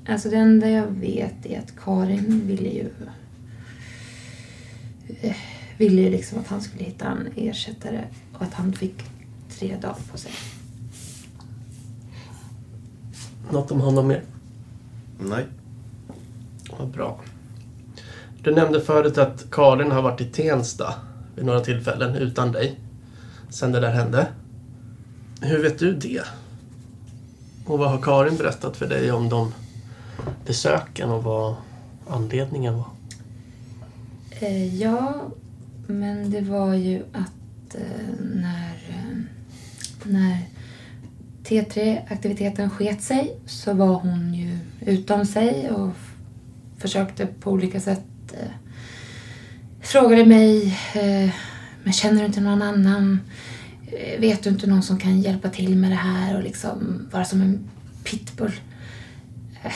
alltså 0.08 0.30
det 0.30 0.36
enda 0.36 0.70
jag 0.70 0.86
vet 0.86 1.46
är 1.46 1.58
att 1.58 1.76
Karin 1.84 2.46
ville 2.46 2.68
ju 2.68 2.90
eh, 5.20 5.36
ville 5.78 6.02
ju 6.02 6.10
liksom 6.10 6.38
att 6.38 6.48
han 6.48 6.60
skulle 6.60 6.84
hitta 6.84 7.06
en 7.06 7.28
ersättare 7.36 8.04
och 8.32 8.42
att 8.42 8.54
han 8.54 8.72
fick 8.72 9.04
tre 9.48 9.76
dagar 9.80 9.96
på 10.12 10.18
sig. 10.18 10.32
Något 13.52 13.70
om 13.70 13.80
honom 13.80 14.06
mer? 14.08 14.22
Nej. 15.18 15.46
Vad 16.78 16.88
bra. 16.88 17.20
Du 18.42 18.54
nämnde 18.54 18.80
förut 18.80 19.18
att 19.18 19.50
Karin 19.50 19.90
har 19.90 20.02
varit 20.02 20.20
i 20.20 20.24
Tensta 20.24 20.94
vid 21.36 21.44
några 21.44 21.60
tillfällen 21.60 22.14
utan 22.14 22.52
dig. 22.52 22.80
Sen 23.50 23.72
det 23.72 23.80
där 23.80 23.90
hände. 23.90 24.26
Hur 25.40 25.62
vet 25.62 25.78
du 25.78 25.94
det? 25.94 26.22
Och 27.66 27.78
vad 27.78 27.90
har 27.90 28.02
Karin 28.02 28.36
berättat 28.36 28.76
för 28.76 28.86
dig 28.88 29.12
om 29.12 29.28
de 29.28 29.52
besöken 30.46 31.10
och 31.10 31.24
vad 31.24 31.54
anledningen 32.08 32.74
var? 32.74 32.88
Eh, 34.30 34.76
ja, 34.76 35.14
men 35.86 36.30
det 36.30 36.40
var 36.40 36.74
ju 36.74 37.02
att 37.12 37.74
eh, 37.74 38.14
när, 38.34 38.74
eh, 38.88 39.18
när 40.02 40.38
T3-aktiviteten 41.44 42.70
sket 42.70 43.02
sig 43.02 43.36
så 43.46 43.72
var 43.72 43.94
hon 43.94 44.34
ju 44.34 44.58
utom 44.80 45.26
sig 45.26 45.70
och 45.70 45.90
försökte 46.78 47.26
på 47.26 47.50
olika 47.50 47.80
sätt 47.80 48.02
eh, 48.32 48.50
frågade 49.80 50.26
mig, 50.26 50.78
eh, 50.94 51.30
men 51.84 51.92
känner 51.92 52.20
du 52.20 52.26
inte 52.26 52.40
någon 52.40 52.62
annan? 52.62 53.20
Eh, 53.86 54.20
vet 54.20 54.42
du 54.42 54.50
inte 54.50 54.66
någon 54.66 54.82
som 54.82 54.98
kan 54.98 55.20
hjälpa 55.20 55.48
till 55.48 55.76
med 55.76 55.90
det 55.90 55.96
här 55.96 56.36
och 56.36 56.42
liksom 56.42 57.08
vara 57.12 57.24
som 57.24 57.40
en 57.40 57.68
pitbull? 58.04 58.52
Eh. 59.62 59.72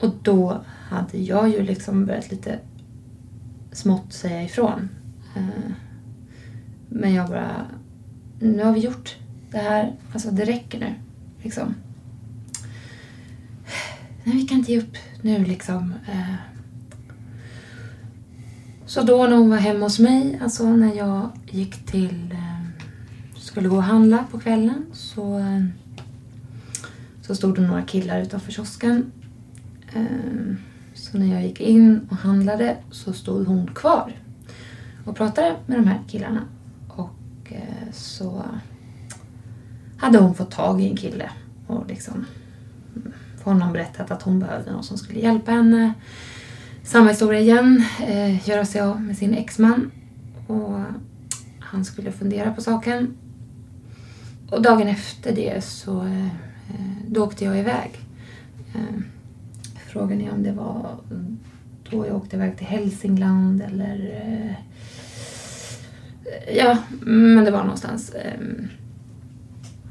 Och 0.00 0.14
då 0.22 0.64
hade 0.88 1.18
jag 1.18 1.48
ju 1.48 1.62
liksom 1.62 2.06
börjat 2.06 2.30
lite 2.30 2.58
smått 3.72 4.12
säga 4.12 4.42
ifrån. 4.42 4.88
Eh, 5.36 5.72
men 6.88 7.14
jag 7.14 7.28
bara, 7.28 7.66
nu 8.40 8.64
har 8.64 8.72
vi 8.72 8.80
gjort 8.80 9.16
det 9.50 9.58
här, 9.58 9.92
alltså 10.12 10.30
det 10.30 10.44
räcker 10.44 10.78
nu. 10.78 10.94
Liksom. 11.42 11.74
Nej, 14.26 14.36
vi 14.36 14.42
kan 14.42 14.58
inte 14.58 14.72
ge 14.72 14.78
upp 14.78 14.96
nu 15.22 15.44
liksom. 15.44 15.94
Eh. 16.08 16.34
Så 18.86 19.02
då 19.02 19.26
när 19.26 19.36
hon 19.36 19.50
var 19.50 19.56
hemma 19.56 19.86
hos 19.86 19.98
mig, 19.98 20.38
alltså 20.42 20.76
när 20.76 20.94
jag 20.94 21.30
gick 21.50 21.86
till, 21.86 22.32
eh, 22.32 22.84
skulle 23.36 23.68
gå 23.68 23.76
och 23.76 23.82
handla 23.82 24.24
på 24.30 24.38
kvällen 24.40 24.86
så, 24.92 25.38
eh, 25.38 25.64
så 27.22 27.34
stod 27.34 27.54
det 27.54 27.60
några 27.60 27.82
killar 27.82 28.20
utanför 28.22 28.52
kiosken. 28.52 29.12
Så 30.94 31.18
när 31.18 31.26
jag 31.26 31.42
gick 31.42 31.60
in 31.60 32.08
och 32.10 32.16
handlade 32.16 32.76
så 32.90 33.12
stod 33.12 33.46
hon 33.46 33.66
kvar 33.66 34.12
och 35.04 35.16
pratade 35.16 35.56
med 35.66 35.78
de 35.78 35.86
här 35.86 36.00
killarna. 36.08 36.42
Och 36.88 37.52
så 37.92 38.44
hade 39.98 40.18
hon 40.18 40.34
fått 40.34 40.50
tag 40.50 40.82
i 40.82 40.90
en 40.90 40.96
kille 40.96 41.30
och 41.66 41.86
liksom 41.88 42.26
honom 43.50 43.72
berättat 43.72 44.10
att 44.10 44.22
hon 44.22 44.38
behövde 44.38 44.72
någon 44.72 44.84
som 44.84 44.98
skulle 44.98 45.20
hjälpa 45.20 45.50
henne. 45.52 45.92
Samma 46.84 47.08
historia 47.08 47.40
igen, 47.40 47.84
eh, 48.06 48.48
göra 48.48 48.64
sig 48.64 48.80
av 48.80 49.02
med 49.02 49.16
sin 49.16 49.34
exman. 49.34 49.90
Och 50.46 50.80
han 51.60 51.84
skulle 51.84 52.12
fundera 52.12 52.52
på 52.52 52.62
saken. 52.62 53.16
Och 54.50 54.62
dagen 54.62 54.88
efter 54.88 55.34
det 55.34 55.64
så 55.64 56.00
eh, 56.00 56.28
då 57.08 57.24
åkte 57.24 57.44
jag 57.44 57.58
iväg. 57.58 57.90
Eh, 58.74 59.00
frågan 59.86 60.20
är 60.20 60.32
om 60.32 60.42
det 60.42 60.52
var 60.52 60.96
då 61.90 62.06
jag 62.06 62.16
åkte 62.16 62.36
iväg 62.36 62.56
till 62.56 62.66
Hälsingland 62.66 63.62
eller... 63.62 64.22
Eh, 64.22 64.54
ja, 66.56 66.78
men 67.00 67.44
det 67.44 67.50
var 67.50 67.62
någonstans. 67.62 68.10
Eh, 68.10 68.40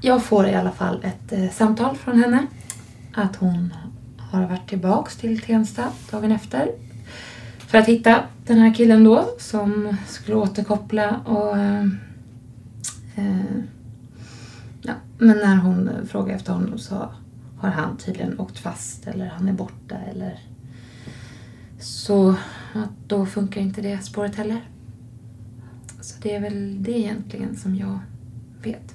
jag 0.02 0.24
får 0.24 0.48
i 0.48 0.56
alla 0.56 0.72
fall 0.72 1.04
ett 1.04 1.32
eh, 1.32 1.50
samtal 1.50 1.96
från 1.96 2.20
henne 2.24 2.48
att 3.16 3.36
hon 3.36 3.74
har 4.18 4.48
varit 4.48 4.70
tillbaks 4.70 5.18
till 5.18 5.42
Tensta 5.42 5.92
dagen 6.12 6.32
efter 6.32 6.72
för 7.58 7.78
att 7.78 7.88
hitta 7.88 8.24
den 8.46 8.58
här 8.58 8.74
killen 8.74 9.04
då 9.04 9.36
som 9.40 9.98
skulle 10.08 10.38
återkoppla 10.38 11.18
och 11.26 11.58
eh, 11.58 11.86
eh, 13.16 13.56
ja, 14.82 14.94
men 15.18 15.38
när 15.38 15.56
hon 15.56 15.90
frågade 16.08 16.34
efter 16.34 16.54
honom 16.54 16.78
så 16.78 17.10
har 17.60 17.70
han 17.70 17.98
tydligen 17.98 18.40
åkt 18.40 18.60
fast 18.60 19.08
eller 19.08 19.26
han 19.26 19.48
är 19.48 19.54
borta 19.54 19.96
eller 19.96 20.40
så 21.80 22.30
att 22.74 22.90
då 23.08 23.26
funkar 23.26 23.62
inte 23.62 23.82
det 23.82 24.06
spåret 24.06 24.36
heller. 24.36 24.70
Så 26.02 26.22
det 26.22 26.36
är 26.36 26.40
väl 26.40 26.84
det 26.84 27.00
egentligen 27.00 27.56
som 27.56 27.76
jag 27.76 28.00
vet. 28.64 28.95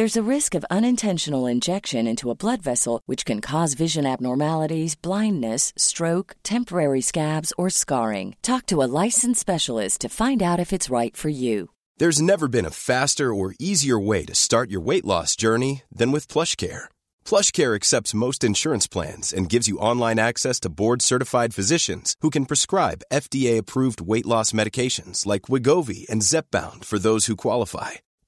There's 0.00 0.16
a 0.16 0.34
risk 0.34 0.54
of 0.54 0.64
unintentional 0.70 1.46
injection 1.46 2.06
into 2.06 2.30
a 2.30 2.34
blood 2.34 2.62
vessel, 2.62 3.02
which 3.04 3.26
can 3.26 3.42
cause 3.42 3.74
vision 3.74 4.06
abnormalities, 4.06 4.94
blindness, 4.94 5.74
stroke, 5.76 6.36
temporary 6.42 7.02
scabs, 7.02 7.52
or 7.58 7.68
scarring. 7.68 8.34
Talk 8.40 8.64
to 8.68 8.82
a 8.82 8.88
licensed 9.04 9.40
specialist 9.40 10.00
to 10.00 10.08
find 10.08 10.42
out 10.42 10.58
if 10.58 10.72
it's 10.72 10.88
right 10.88 11.14
for 11.14 11.28
you. 11.28 11.68
There's 11.98 12.22
never 12.22 12.48
been 12.48 12.64
a 12.64 12.70
faster 12.70 13.34
or 13.34 13.52
easier 13.58 14.00
way 14.00 14.24
to 14.24 14.34
start 14.34 14.70
your 14.70 14.80
weight 14.80 15.04
loss 15.04 15.36
journey 15.36 15.82
than 15.92 16.12
with 16.12 16.32
PlushCare. 16.32 16.88
PlushCare 17.26 17.76
accepts 17.76 18.14
most 18.24 18.42
insurance 18.42 18.86
plans 18.86 19.34
and 19.34 19.52
gives 19.52 19.68
you 19.68 19.82
online 19.90 20.18
access 20.18 20.58
to 20.60 20.70
board-certified 20.70 21.52
physicians 21.52 22.16
who 22.22 22.30
can 22.30 22.46
prescribe 22.46 23.04
FDA-approved 23.12 24.00
weight 24.00 24.24
loss 24.24 24.52
medications 24.52 25.26
like 25.26 25.50
Wigovi 25.50 26.08
and 26.08 26.22
Zepbound 26.22 26.86
for 26.86 26.98
those 26.98 27.26
who 27.26 27.36
qualify. 27.36 28.00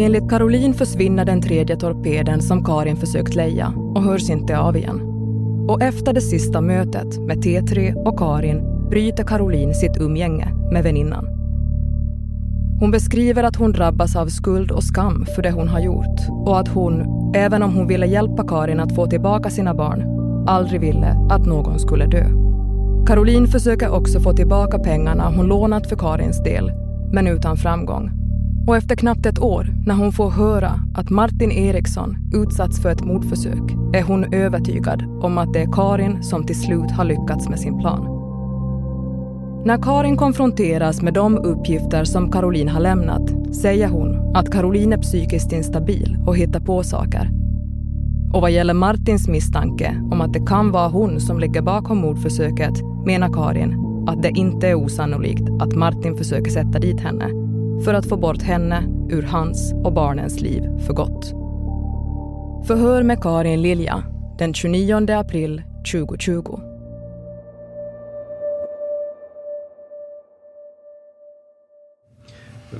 Enligt 0.00 0.30
Caroline 0.30 0.74
försvinner 0.74 1.24
den 1.24 1.42
tredje 1.42 1.76
torpeden 1.76 2.42
som 2.42 2.64
Karin 2.64 2.96
försökt 2.96 3.34
leja 3.34 3.72
och 3.94 4.02
hörs 4.02 4.30
inte 4.30 4.58
av 4.58 4.76
igen. 4.76 5.00
Och 5.68 5.82
efter 5.82 6.12
det 6.12 6.20
sista 6.20 6.60
mötet 6.60 7.18
med 7.18 7.44
T3 7.44 7.94
och 8.06 8.18
Karin 8.18 8.88
bryter 8.90 9.24
Caroline 9.24 9.74
sitt 9.74 9.96
umgänge 10.00 10.52
med 10.72 10.84
väninnan. 10.84 11.26
Hon 12.80 12.90
beskriver 12.90 13.42
att 13.42 13.56
hon 13.56 13.72
drabbas 13.72 14.16
av 14.16 14.26
skuld 14.26 14.70
och 14.70 14.84
skam 14.84 15.26
för 15.34 15.42
det 15.42 15.50
hon 15.50 15.68
har 15.68 15.80
gjort 15.80 16.20
och 16.46 16.60
att 16.60 16.68
hon, 16.68 17.04
även 17.34 17.62
om 17.62 17.74
hon 17.74 17.86
ville 17.86 18.06
hjälpa 18.06 18.48
Karin 18.48 18.80
att 18.80 18.94
få 18.94 19.06
tillbaka 19.06 19.50
sina 19.50 19.74
barn, 19.74 20.04
aldrig 20.48 20.80
ville 20.80 21.16
att 21.30 21.46
någon 21.46 21.78
skulle 21.78 22.06
dö. 22.06 22.24
Caroline 23.06 23.46
försöker 23.46 23.90
också 23.90 24.20
få 24.20 24.32
tillbaka 24.32 24.78
pengarna 24.78 25.32
hon 25.36 25.46
lånat 25.46 25.88
för 25.88 25.96
Karins 25.96 26.42
del, 26.42 26.72
men 27.12 27.26
utan 27.26 27.56
framgång. 27.56 28.17
Och 28.68 28.76
efter 28.76 28.96
knappt 28.96 29.26
ett 29.26 29.38
år, 29.38 29.74
när 29.86 29.94
hon 29.94 30.12
får 30.12 30.30
höra 30.30 30.80
att 30.94 31.10
Martin 31.10 31.52
Eriksson 31.52 32.16
utsatts 32.34 32.82
för 32.82 32.88
ett 32.88 33.04
mordförsök, 33.04 33.62
är 33.94 34.02
hon 34.02 34.34
övertygad 34.34 35.02
om 35.22 35.38
att 35.38 35.52
det 35.52 35.62
är 35.62 35.72
Karin 35.72 36.22
som 36.22 36.46
till 36.46 36.60
slut 36.60 36.90
har 36.90 37.04
lyckats 37.04 37.48
med 37.48 37.60
sin 37.60 37.78
plan. 37.78 38.04
När 39.64 39.82
Karin 39.82 40.16
konfronteras 40.16 41.02
med 41.02 41.14
de 41.14 41.38
uppgifter 41.38 42.04
som 42.04 42.32
Caroline 42.32 42.68
har 42.68 42.80
lämnat 42.80 43.54
säger 43.54 43.88
hon 43.88 44.36
att 44.36 44.52
Caroline 44.52 44.92
är 44.92 45.02
psykiskt 45.02 45.52
instabil 45.52 46.16
och 46.26 46.36
hittar 46.36 46.60
på 46.60 46.82
saker. 46.82 47.30
Och 48.32 48.40
vad 48.40 48.50
gäller 48.50 48.74
Martins 48.74 49.28
misstanke 49.28 50.02
om 50.12 50.20
att 50.20 50.32
det 50.32 50.46
kan 50.46 50.72
vara 50.72 50.88
hon 50.88 51.20
som 51.20 51.40
ligger 51.40 51.62
bakom 51.62 51.98
mordförsöket 51.98 52.74
menar 53.06 53.32
Karin 53.32 53.74
att 54.08 54.22
det 54.22 54.30
inte 54.30 54.68
är 54.68 54.74
osannolikt 54.74 55.48
att 55.60 55.74
Martin 55.74 56.16
försöker 56.16 56.50
sätta 56.50 56.78
dit 56.78 57.00
henne 57.00 57.47
för 57.84 57.94
att 57.94 58.08
få 58.08 58.16
bort 58.16 58.42
henne 58.42 58.84
ur 59.10 59.22
hans 59.22 59.72
och 59.84 59.92
barnens 59.92 60.40
liv 60.40 60.62
för 60.86 60.92
gott. 60.92 61.26
Förhör 62.66 63.02
med 63.02 63.22
Karin 63.22 63.62
Lilja 63.62 64.04
den 64.38 64.54
29 64.54 65.10
april 65.10 65.62
2020. 65.92 66.58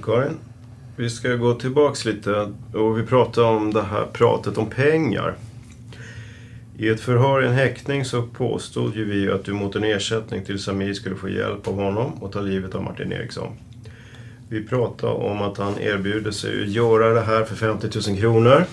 Karin, 0.03 0.37
vi 0.97 1.11
ska 1.11 1.29
gå 1.29 1.55
tillbaks 1.55 2.05
lite 2.05 2.53
och 2.75 2.99
vi 2.99 3.03
pratar 3.03 3.43
om 3.43 3.73
det 3.73 3.83
här 3.83 4.07
pratet 4.13 4.59
om 4.59 4.67
pengar. 4.67 5.35
I 6.79 6.89
ett 6.89 7.01
förhör 7.01 7.43
i 7.43 7.47
en 7.47 7.53
häktning 7.53 8.05
så 8.05 8.23
påstod 8.23 8.97
ju 8.97 9.05
vi 9.05 9.31
att 9.31 9.45
du 9.45 9.53
mot 9.53 9.77
en 9.77 9.85
ersättning 9.85 10.45
till 10.45 10.63
Samir 10.63 10.93
skulle 10.93 11.17
få 11.17 11.29
hjälp 11.29 11.69
av 11.69 11.75
honom 11.75 12.13
och 12.13 12.33
ta 12.33 12.41
livet 12.41 12.75
av 12.75 12.83
Martin 12.83 13.13
Eriksson. 13.13 13.53
Vi 14.51 14.63
pratade 14.65 15.13
om 15.13 15.43
att 15.43 15.59
han 15.59 15.79
erbjuder 15.79 16.31
sig 16.31 16.63
att 16.63 16.69
göra 16.69 17.15
det 17.15 17.21
här 17.21 17.45
för 17.45 17.55
50 17.57 18.11
000 18.11 18.19
kronor. 18.19 18.65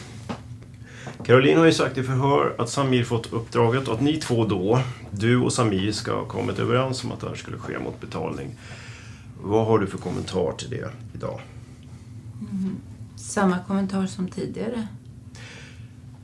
Caroline 1.26 1.58
har 1.58 1.66
ju 1.66 1.72
sagt 1.74 1.98
i 1.98 2.04
förhör 2.04 2.56
att 2.58 2.70
Samir 2.70 3.04
fått 3.04 3.34
uppdraget 3.34 3.88
och 3.88 3.94
att 3.94 4.02
ni 4.02 4.18
två 4.18 4.46
då, 4.46 4.80
du 5.12 5.38
och 5.38 5.54
Samir, 5.54 5.92
ska 5.92 6.16
ha 6.16 6.26
kommit 6.26 6.60
överens 6.60 7.04
om 7.04 7.12
att 7.12 7.20
det 7.20 7.28
här 7.28 7.36
skulle 7.36 7.58
ske 7.58 7.80
mot 7.80 8.02
betalning. 8.02 8.50
Vad 9.42 9.66
har 9.66 9.80
du 9.80 9.88
för 9.88 9.98
kommentar 9.98 10.52
till 10.52 10.70
det 10.70 10.90
idag? 11.14 11.40
Mm. 12.52 12.76
Samma 13.16 13.60
kommentar 13.68 14.06
som 14.06 14.28
tidigare. 14.28 14.88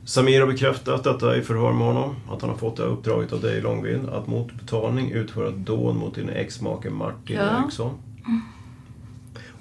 Samir 0.04 0.40
har 0.40 0.46
bekräftat 0.46 1.04
detta 1.04 1.36
i 1.36 1.42
förhör 1.42 1.72
med 1.72 1.86
honom, 1.86 2.16
att 2.30 2.40
han 2.40 2.50
har 2.50 2.56
fått 2.56 2.76
det 2.76 2.82
här 2.82 2.90
uppdraget 2.90 3.32
av 3.32 3.40
dig 3.40 3.60
Långvind, 3.60 4.08
att 4.08 4.26
mot 4.26 4.52
betalning 4.52 5.10
utföra 5.10 5.48
ett 5.48 5.66
dån 5.66 5.96
mot 5.96 6.14
din 6.14 6.28
exmake 6.28 6.90
Martin 6.90 7.36
Ja. 7.36 7.62
Eriksson. 7.62 7.90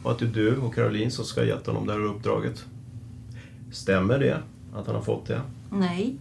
Och 0.04 0.12
att 0.12 0.20
det 0.20 0.26
är 0.26 0.30
du 0.30 0.58
och 0.58 0.76
Caroline 0.76 1.12
som 1.12 1.26
ska 1.26 1.42
ha 1.42 1.48
gett 1.48 1.68
honom 1.68 1.88
det 1.88 1.94
här 1.94 2.04
uppdraget. 2.04 2.66
Stämmer 3.72 4.20
det? 4.20 4.42
Att 4.74 4.86
han 4.86 4.96
har 4.96 5.04
fått 5.04 5.26
det? 5.26 5.42
Nej. 5.72 6.16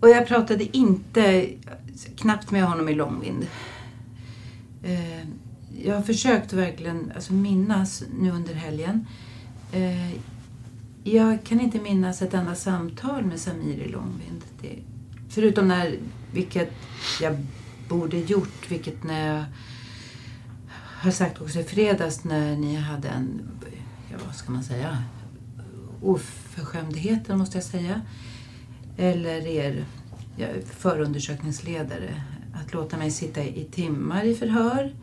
Och 0.00 0.08
jag 0.08 0.26
pratade 0.26 0.76
inte 0.76 1.48
knappt 2.16 2.50
med 2.50 2.64
honom 2.64 2.88
i 2.88 2.94
långvind. 2.94 3.46
Eh, 4.82 5.28
jag 5.84 5.94
har 5.94 6.02
försökt 6.02 6.52
verkligen 6.52 7.12
alltså, 7.14 7.32
minnas 7.32 8.04
nu 8.20 8.30
under 8.30 8.54
helgen. 8.54 9.06
Eh, 9.72 10.12
jag 11.04 11.44
kan 11.44 11.60
inte 11.60 11.80
minnas 11.80 12.22
ett 12.22 12.34
enda 12.34 12.54
samtal 12.54 13.24
med 13.24 13.40
Samir 13.40 13.78
i 13.78 13.88
långvind. 13.88 14.44
Det, 14.60 14.78
förutom 15.28 15.68
när, 15.68 15.98
vilket 16.32 16.72
jag 17.20 17.36
borde 17.88 18.18
gjort, 18.18 18.70
vilket 18.70 19.04
när 19.04 19.34
jag 19.34 19.44
har 21.04 21.10
sagt 21.10 21.40
också 21.40 21.60
i 21.60 21.64
fredags 21.64 22.24
när 22.24 22.56
ni 22.56 22.74
hade 22.74 23.08
en, 23.08 23.42
ja, 24.10 24.16
vad 24.26 24.34
ska 24.34 24.52
man 24.52 24.64
säga, 24.64 24.98
oförskämdheten 26.02 27.38
måste 27.38 27.56
jag 27.56 27.64
säga. 27.64 28.00
Eller 28.96 29.46
er 29.46 29.84
ja, 30.36 30.46
förundersökningsledare. 30.70 32.22
Att 32.54 32.72
låta 32.72 32.96
mig 32.96 33.10
sitta 33.10 33.44
i 33.44 33.64
timmar 33.64 34.24
i 34.24 34.34
förhör 34.34 34.94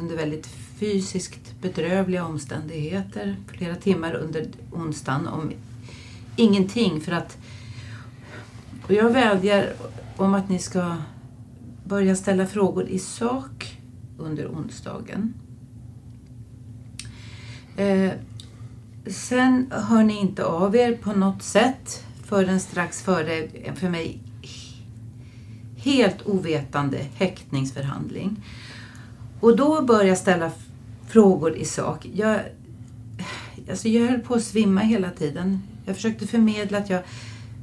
under 0.00 0.16
väldigt 0.16 0.46
fysiskt 0.78 1.54
bedrövliga 1.60 2.26
omständigheter. 2.26 3.36
Flera 3.46 3.74
timmar 3.74 4.14
under 4.14 4.46
onsdagen 4.72 5.28
om 5.28 5.52
ingenting 6.36 7.00
för 7.00 7.12
att... 7.12 7.38
Och 8.82 8.92
jag 8.92 9.10
vädjar 9.10 9.72
om 10.16 10.34
att 10.34 10.48
ni 10.48 10.58
ska 10.58 10.96
börja 11.84 12.16
ställa 12.16 12.46
frågor 12.46 12.88
i 12.88 12.98
sak 12.98 13.78
under 14.18 14.48
onsdagen. 14.48 15.34
Eh, 17.76 18.12
sen 19.06 19.72
hör 19.72 20.02
ni 20.02 20.20
inte 20.20 20.44
av 20.44 20.76
er 20.76 20.96
på 20.96 21.12
något 21.12 21.42
sätt 21.42 22.04
förrän 22.24 22.60
strax 22.60 23.02
före, 23.02 23.46
en 23.64 23.76
för 23.76 23.88
mig 23.88 24.18
helt 25.76 26.22
ovetande 26.26 26.98
häktningsförhandling. 27.14 28.44
Och 29.40 29.56
då 29.56 29.82
börjar 29.82 30.04
jag 30.04 30.18
ställa 30.18 30.50
frågor 31.08 31.56
i 31.56 31.64
sak. 31.64 32.06
Jag, 32.14 32.40
alltså 33.70 33.88
jag 33.88 34.10
höll 34.10 34.20
på 34.20 34.34
att 34.34 34.42
svimma 34.42 34.80
hela 34.80 35.10
tiden. 35.10 35.62
Jag 35.86 35.96
försökte 35.96 36.26
förmedla 36.26 36.78
att 36.78 36.90
jag 36.90 37.02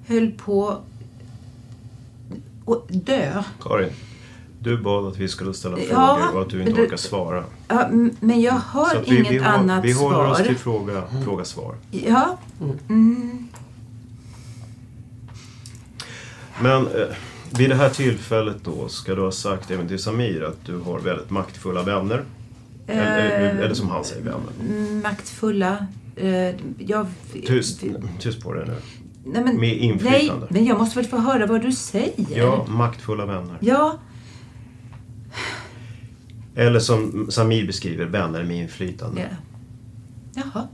höll 0.08 0.32
på 0.32 0.82
att 2.66 2.88
dö. 3.06 3.44
Karin, 3.62 3.90
du 4.64 4.78
bad 4.78 5.08
att 5.08 5.18
vi 5.18 5.28
skulle 5.28 5.54
ställa 5.54 5.78
Ja, 5.80 5.86
frågor 6.18 6.36
och 6.36 6.42
att 6.42 6.50
du 6.50 6.62
inte 6.64 6.82
orkar 6.82 6.98
svara. 6.98 7.44
Ja, 7.68 7.88
men 8.20 8.42
jag 8.42 8.54
att 8.96 9.08
vi, 9.08 9.16
inget 9.20 9.32
vi, 9.32 9.40
hå- 9.40 9.46
annat 9.46 9.84
Vi 9.86 9.92
håller 9.94 10.16
svar. 10.16 10.32
oss 10.32 10.38
till 10.44 10.56
fråga, 10.58 11.04
fråga 11.26 11.46
svar. 11.46 11.76
Ja. 11.92 12.38
Mm. 12.90 13.48
Men 16.62 16.88
eh, 16.88 16.92
vid 17.58 17.70
det 17.70 17.76
här 17.76 17.90
tillfället 17.90 18.58
då 18.64 18.88
ska 18.88 19.16
du 19.16 19.22
ha 19.22 19.32
sagt 19.32 19.72
även 19.72 19.88
till 19.88 20.00
Samir 20.00 20.44
att 20.44 20.66
du 20.66 20.80
har 20.80 21.00
väldigt 21.00 21.30
maktfulla 21.30 21.84
vänner. 21.84 22.24
Eller, 22.88 23.42
Eh, 23.52 23.58
eller 23.66 23.74
som 23.74 23.90
han 23.90 24.04
säger, 24.04 24.22
vänner. 24.24 25.02
Maktfulla. 25.04 25.86
Eh, 26.16 26.56
jag, 26.78 27.06
Tyst, 27.48 27.84
tyst 28.20 28.44
på 28.44 28.54
dig 28.54 28.66
nu. 28.68 28.76
Nej, 29.26 29.44
men, 29.44 29.58
Med 29.60 29.78
inflytande. 29.78 30.34
Nej, 30.40 30.48
men 30.50 30.66
jag 30.66 30.78
måste 30.80 31.00
väl 31.00 31.08
få 31.10 31.18
höra 31.18 31.46
vad 31.46 31.62
du 31.62 31.72
säger? 31.72 32.26
Ja, 32.36 32.66
maktfulla 32.70 33.26
vänner. 33.26 33.58
Ja, 33.60 33.98
Eller 36.56 36.80
som 36.80 37.28
Samir 37.32 37.68
beskriver, 37.68 38.06
vänner 38.06 38.44
med 38.44 38.58
inflytande. 38.58 39.22
ja. 39.22 39.28
Jaha. 40.54 40.68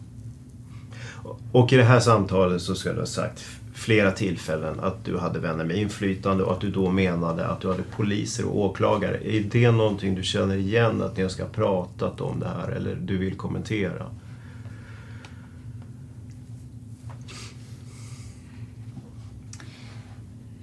Och 1.51 1.73
i 1.73 1.77
det 1.77 1.83
här 1.83 1.99
samtalet 1.99 2.61
så 2.61 2.75
ska 2.75 2.93
du 2.93 2.99
ha 2.99 3.05
sagt 3.05 3.45
flera 3.73 4.11
tillfällen 4.11 4.79
att 4.79 5.05
du 5.05 5.17
hade 5.17 5.39
vänner 5.39 5.65
med 5.65 5.77
inflytande 5.77 6.43
och 6.43 6.53
att 6.53 6.61
du 6.61 6.71
då 6.71 6.91
menade 6.91 7.47
att 7.47 7.61
du 7.61 7.67
hade 7.71 7.83
poliser 7.83 8.45
och 8.45 8.57
åklagare. 8.59 9.17
Är 9.35 9.43
det 9.51 9.71
någonting 9.71 10.15
du 10.15 10.23
känner 10.23 10.57
igen 10.57 11.01
att 11.01 11.17
ni 11.17 11.29
ska 11.29 11.43
ha 11.43 11.49
pratat 11.49 12.21
om 12.21 12.39
det 12.39 12.47
här 12.47 12.69
eller 12.69 12.95
du 12.95 13.17
vill 13.17 13.35
kommentera? 13.35 14.05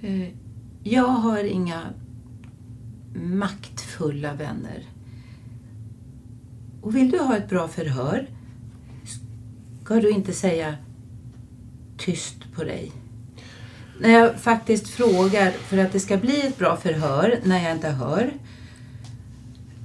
Eh, 0.01 0.27
Jag 0.83 1.07
har 1.07 1.43
inga 1.43 1.81
maktfulla 3.15 4.33
vänner. 4.33 4.83
Och 6.85 6.95
vill 6.95 7.11
du 7.11 7.19
ha 7.19 7.37
ett 7.37 7.49
bra 7.49 7.67
förhör 7.67 8.27
ska 9.83 9.95
du 9.95 10.09
inte 10.09 10.33
säga 10.33 10.75
tyst 11.97 12.53
på 12.55 12.63
dig. 12.63 12.91
När 13.99 14.09
jag 14.09 14.35
faktiskt 14.35 14.87
frågar 14.87 15.51
för 15.51 15.77
att 15.77 15.91
det 15.91 15.99
ska 15.99 16.17
bli 16.17 16.47
ett 16.47 16.57
bra 16.57 16.77
förhör 16.77 17.39
när 17.43 17.63
jag 17.63 17.71
inte 17.71 17.89
hör 17.89 18.31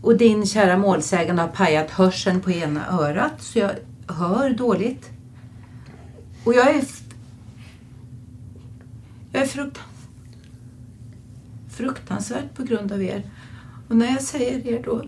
och 0.03 0.17
din 0.17 0.47
kära 0.47 0.79
målsägande 0.79 1.43
har 1.43 1.49
pajat 1.49 1.91
hörseln 1.91 2.41
på 2.41 2.51
ena 2.51 2.89
örat 2.89 3.43
så 3.43 3.59
jag 3.59 3.73
hör 4.07 4.51
dåligt. 4.51 5.11
Och 6.45 6.55
jag 6.55 6.71
är... 6.71 6.85
Jag 9.33 9.43
är 9.43 9.47
fruktan, 9.47 9.85
fruktansvärt 11.71 12.55
på 12.55 12.63
grund 12.63 12.93
av 12.93 13.03
er. 13.03 13.31
Och 13.89 13.97
när 13.97 14.07
jag 14.07 14.23
säger 14.23 14.67
er 14.67 14.83
då, 14.83 15.05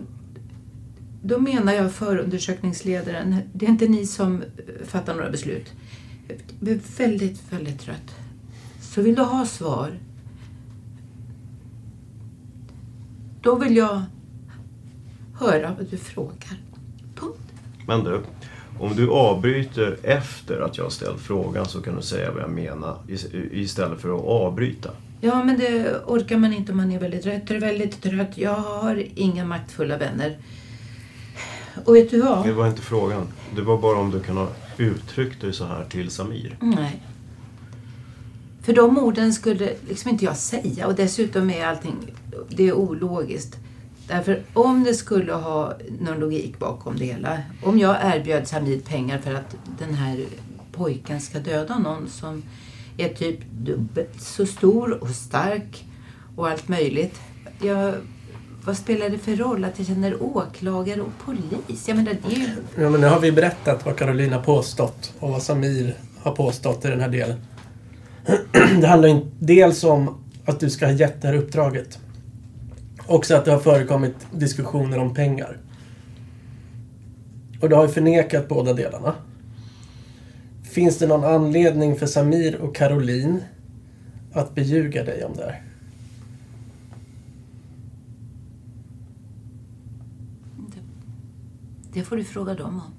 då 1.25 1.39
menar 1.39 1.73
jag 1.73 1.91
förundersökningsledaren. 1.91 3.35
Det 3.53 3.65
är 3.65 3.69
inte 3.69 3.87
ni 3.87 4.05
som 4.05 4.43
fattar 4.85 5.15
några 5.15 5.29
beslut. 5.29 5.73
Jag 6.27 6.37
blir 6.59 6.79
väldigt, 6.97 7.53
väldigt 7.53 7.79
trött. 7.79 8.15
Så 8.81 9.01
vill 9.01 9.15
du 9.15 9.21
ha 9.21 9.45
svar, 9.45 9.99
då 13.41 13.55
vill 13.55 13.77
jag 13.77 14.01
höra 15.39 15.75
vad 15.77 15.87
du 15.89 15.97
frågar. 15.97 16.57
Men 17.87 18.03
du, 18.03 18.21
om 18.79 18.95
du 18.95 19.09
avbryter 19.09 19.97
efter 20.03 20.59
att 20.61 20.77
jag 20.77 20.85
har 20.85 20.91
ställt 20.91 21.19
frågan 21.19 21.65
så 21.65 21.81
kan 21.81 21.95
du 21.95 22.01
säga 22.01 22.31
vad 22.31 22.43
jag 22.43 22.51
menar 22.51 22.97
istället 23.51 24.01
för 24.01 24.15
att 24.15 24.25
avbryta. 24.25 24.89
Ja, 25.21 25.43
men 25.43 25.57
det 25.57 26.01
orkar 26.05 26.37
man 26.37 26.53
inte 26.53 26.71
om 26.71 26.77
man 26.77 26.91
är 26.91 26.99
väldigt 26.99 27.23
trött. 27.23 27.51
Är 27.51 27.59
väldigt 27.59 28.01
trött. 28.01 28.37
Jag 28.37 28.55
har 28.55 29.03
inga 29.15 29.45
maktfulla 29.45 29.97
vänner. 29.97 30.37
Och 31.85 31.95
vet 31.95 32.11
du 32.11 32.21
vad? 32.21 32.45
Det 32.45 32.53
var 32.53 32.67
inte 32.67 32.81
frågan. 32.81 33.27
Det 33.55 33.61
var 33.61 33.77
bara 33.77 33.97
om 33.97 34.11
du 34.11 34.19
kan 34.19 34.37
ha 34.37 34.47
uttryckt 34.77 35.41
dig 35.41 35.53
så 35.53 35.65
här 35.65 35.85
till 35.89 36.09
Samir. 36.09 36.57
Nej. 36.59 37.01
För 38.61 38.73
de 38.73 38.97
orden 38.97 39.33
skulle 39.33 39.73
liksom 39.87 40.11
inte 40.11 40.25
jag 40.25 40.37
säga 40.37 40.87
och 40.87 40.95
dessutom 40.95 41.49
är 41.49 41.65
allting 41.65 41.95
det 42.49 42.67
är 42.67 42.73
ologiskt. 42.73 43.57
Därför 44.07 44.43
om 44.53 44.83
det 44.83 44.93
skulle 44.93 45.33
ha 45.33 45.73
någon 45.99 46.19
logik 46.19 46.59
bakom 46.59 46.97
det 46.97 47.05
hela. 47.05 47.37
Om 47.63 47.79
jag 47.79 47.97
erbjöd 48.01 48.47
Samid 48.47 48.85
pengar 48.85 49.17
för 49.17 49.33
att 49.33 49.55
den 49.79 49.93
här 49.93 50.25
pojken 50.71 51.21
ska 51.21 51.39
döda 51.39 51.79
någon 51.79 52.09
som 52.09 52.43
är 52.97 53.09
typ 53.09 53.39
dubbelt 53.51 54.21
så 54.21 54.45
stor 54.45 55.03
och 55.03 55.09
stark 55.09 55.85
och 56.35 56.49
allt 56.49 56.67
möjligt. 56.67 57.21
Jag, 57.61 57.95
vad 58.65 58.77
spelar 58.77 59.09
det 59.09 59.17
för 59.17 59.35
roll 59.35 59.63
att 59.63 59.77
jag 59.77 59.87
känner 59.87 60.23
åklagare 60.23 61.01
och 61.01 61.11
polis? 61.25 61.87
Jag 61.87 61.97
menar, 61.97 62.17
det 62.27 62.35
är 62.35 62.39
ju... 62.39 62.47
Ja, 62.83 62.89
men 62.89 63.01
nu 63.01 63.07
har 63.07 63.19
vi 63.19 63.31
berättat 63.31 63.85
vad 63.85 63.97
Caroline 63.97 64.33
har 64.33 64.41
påstått 64.41 65.13
och 65.19 65.29
vad 65.29 65.41
Samir 65.41 65.95
har 66.19 66.35
påstått 66.35 66.85
i 66.85 66.87
den 66.87 66.99
här 66.99 67.09
delen. 67.09 67.37
Det 68.81 68.87
handlar 68.87 69.09
ju 69.09 69.21
dels 69.39 69.83
om 69.83 70.23
att 70.45 70.59
du 70.59 70.69
ska 70.69 70.85
ha 70.85 70.93
gett 70.93 71.21
det 71.21 71.27
här 71.27 71.35
uppdraget. 71.35 71.99
Också 73.07 73.35
att 73.35 73.45
det 73.45 73.51
har 73.51 73.59
förekommit 73.59 74.15
diskussioner 74.31 74.99
om 74.99 75.13
pengar. 75.13 75.57
Och 77.61 77.69
du 77.69 77.75
har 77.75 77.87
ju 77.87 77.93
förnekat 77.93 78.47
båda 78.47 78.73
delarna. 78.73 79.13
Finns 80.63 80.97
det 80.97 81.07
någon 81.07 81.23
anledning 81.23 81.95
för 81.95 82.05
Samir 82.05 82.55
och 82.55 82.75
Caroline 82.75 83.43
att 84.33 84.55
beljuga 84.55 85.03
dig 85.03 85.23
om 85.23 85.37
det 85.37 85.43
här? 85.43 85.72
Det 91.93 92.03
får 92.03 92.15
du 92.15 92.23
fråga 92.23 92.53
dem 92.53 92.81
om. 92.85 92.93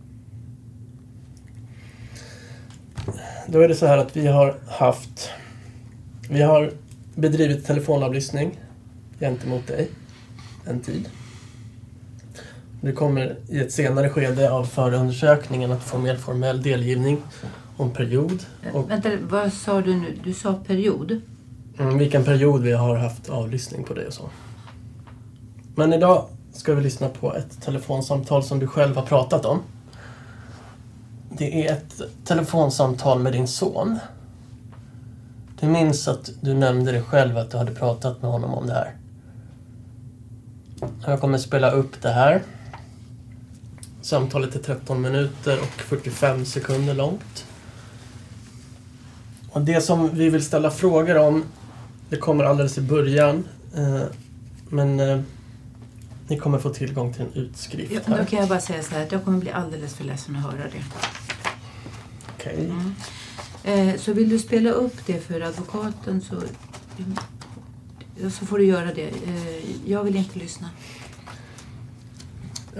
Då 3.48 3.60
är 3.60 3.68
det 3.68 3.74
så 3.74 3.86
här 3.86 3.98
att 3.98 4.16
vi 4.16 4.26
har 4.26 4.56
haft... 4.68 5.30
Vi 6.30 6.42
har 6.42 6.72
bedrivit 7.14 7.66
telefonavlyssning 7.66 8.60
gentemot 9.20 9.66
dig 9.66 9.90
en 10.64 10.80
tid. 10.80 11.08
Du 12.80 12.92
kommer 12.92 13.36
i 13.48 13.58
ett 13.58 13.72
senare 13.72 14.08
skede 14.10 14.52
av 14.52 14.64
förundersökningen 14.64 15.72
att 15.72 15.82
få 15.82 15.98
mer 15.98 16.16
formell 16.16 16.62
delgivning 16.62 17.22
om 17.76 17.90
period 17.90 18.42
och 18.72 18.90
Vänta, 18.90 19.10
vad 19.28 19.52
sa 19.52 19.80
du 19.80 19.94
nu? 19.94 20.18
Du 20.24 20.32
sa 20.32 20.54
period? 20.54 21.20
mm, 21.78 21.98
vilken 21.98 22.24
period 22.24 22.62
vi 22.62 22.72
har 22.72 22.96
haft 22.96 23.28
avlyssning 23.28 23.84
på 23.84 23.94
dig 23.94 24.06
och 24.06 24.12
så. 24.12 24.30
Men 25.74 25.92
idag 25.92 26.28
ska 26.54 26.74
vi 26.74 26.82
lyssna 26.82 27.08
på 27.08 27.34
ett 27.34 27.62
telefonsamtal 27.62 28.44
som 28.44 28.58
du 28.58 28.66
själv 28.66 28.96
har 28.96 29.06
pratat 29.06 29.44
om. 29.44 29.62
Det 31.28 31.66
är 31.66 31.72
ett 31.72 32.00
telefonsamtal 32.24 33.18
med 33.18 33.32
din 33.32 33.48
son. 33.48 33.98
Du 35.60 35.66
minns 35.66 36.08
att 36.08 36.30
du 36.40 36.54
nämnde 36.54 36.92
det 36.92 37.02
själv 37.02 37.38
att 37.38 37.50
du 37.50 37.56
hade 37.56 37.74
pratat 37.74 38.22
med 38.22 38.30
honom 38.30 38.54
om 38.54 38.66
det 38.66 38.72
här. 38.72 38.96
Jag 41.06 41.20
kommer 41.20 41.38
spela 41.38 41.70
upp 41.70 42.02
det 42.02 42.10
här. 42.10 42.42
Samtalet 44.02 44.54
är 44.54 44.58
13 44.58 45.02
minuter 45.02 45.58
och 45.60 45.82
45 45.82 46.44
sekunder 46.44 46.94
långt. 46.94 47.46
Och 49.50 49.60
det 49.60 49.80
som 49.80 50.10
vi 50.14 50.30
vill 50.30 50.44
ställa 50.44 50.70
frågor 50.70 51.16
om, 51.16 51.44
det 52.08 52.16
kommer 52.16 52.44
alldeles 52.44 52.78
i 52.78 52.80
början. 52.80 53.48
Eh, 53.76 54.02
men 54.68 55.00
eh, 55.00 55.20
ni 56.28 56.38
kommer 56.38 56.58
få 56.58 56.70
tillgång 56.70 57.12
till 57.12 57.22
en 57.22 57.32
utskrift 57.34 57.92
Ja, 57.92 58.00
här. 58.06 58.18
då 58.18 58.24
kan 58.24 58.38
jag 58.38 58.48
bara 58.48 58.60
säga 58.60 58.82
så 58.82 58.94
här 58.94 59.02
att 59.02 59.12
jag 59.12 59.24
kommer 59.24 59.38
bli 59.38 59.50
alldeles 59.50 59.94
för 59.94 60.04
ledsen 60.04 60.36
att 60.36 60.42
höra 60.42 60.62
det. 60.64 60.84
Okej. 62.36 62.72
Eh, 63.64 63.96
så 63.96 64.12
vill 64.12 64.28
du 64.28 64.38
spela 64.38 64.70
upp 64.70 65.06
det 65.06 65.20
för 65.20 65.40
advokaten 65.40 66.20
så, 66.20 66.36
så 68.30 68.46
får 68.46 68.58
du 68.58 68.64
göra 68.64 68.94
det. 68.94 69.08
Eh, 69.08 69.90
jag 69.90 70.04
vill 70.04 70.16
inte 70.16 70.38
lyssna. 70.38 70.70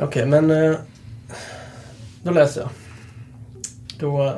Okej, 0.00 0.26
men 0.26 0.50
eh, 0.50 0.76
då 2.22 2.30
läser 2.30 2.60
jag. 2.60 2.70
Då... 3.98 4.24
eh, 4.26 4.34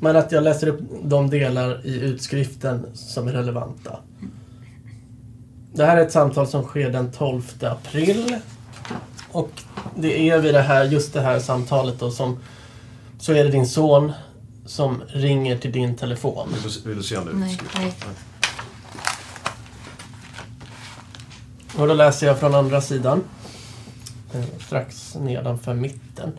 Men 0.00 0.16
att 0.16 0.32
jag 0.32 0.44
läser 0.44 0.66
upp 0.68 0.80
de 1.02 1.30
delar 1.30 1.86
i 1.86 2.00
utskriften 2.00 2.86
som 2.94 3.28
är 3.28 3.32
relevanta. 3.32 3.98
Det 5.78 5.86
här 5.86 5.96
är 5.96 6.00
ett 6.06 6.12
samtal 6.12 6.46
som 6.46 6.62
sker 6.64 6.90
den 6.90 7.12
12 7.12 7.42
april. 7.62 8.36
Och 9.32 9.50
det 9.96 10.30
är 10.30 10.38
vid 10.38 10.54
det 10.54 10.60
här, 10.62 10.84
just 10.84 11.12
det 11.12 11.20
här 11.20 11.38
samtalet 11.38 12.00
då 12.00 12.10
som... 12.10 12.38
Så 13.18 13.32
är 13.32 13.44
det 13.44 13.50
din 13.50 13.66
son 13.66 14.12
som 14.66 15.02
ringer 15.08 15.58
till 15.58 15.72
din 15.72 15.96
telefon. 15.96 16.48
Vill 16.52 16.62
du, 16.72 16.88
vill 16.88 16.96
du 16.96 17.02
se 17.02 17.16
om 17.16 17.24
det 17.24 17.30
är 17.30 17.34
Nej, 17.34 17.52
utskrivet? 17.62 17.96
nej. 18.06 18.14
Och 21.82 21.88
då 21.88 21.94
läser 21.94 22.26
jag 22.26 22.38
från 22.38 22.54
andra 22.54 22.80
sidan. 22.80 23.24
eh, 24.34 24.44
Strax 24.66 25.14
nedanför 25.14 25.74
mitten. 25.74 26.32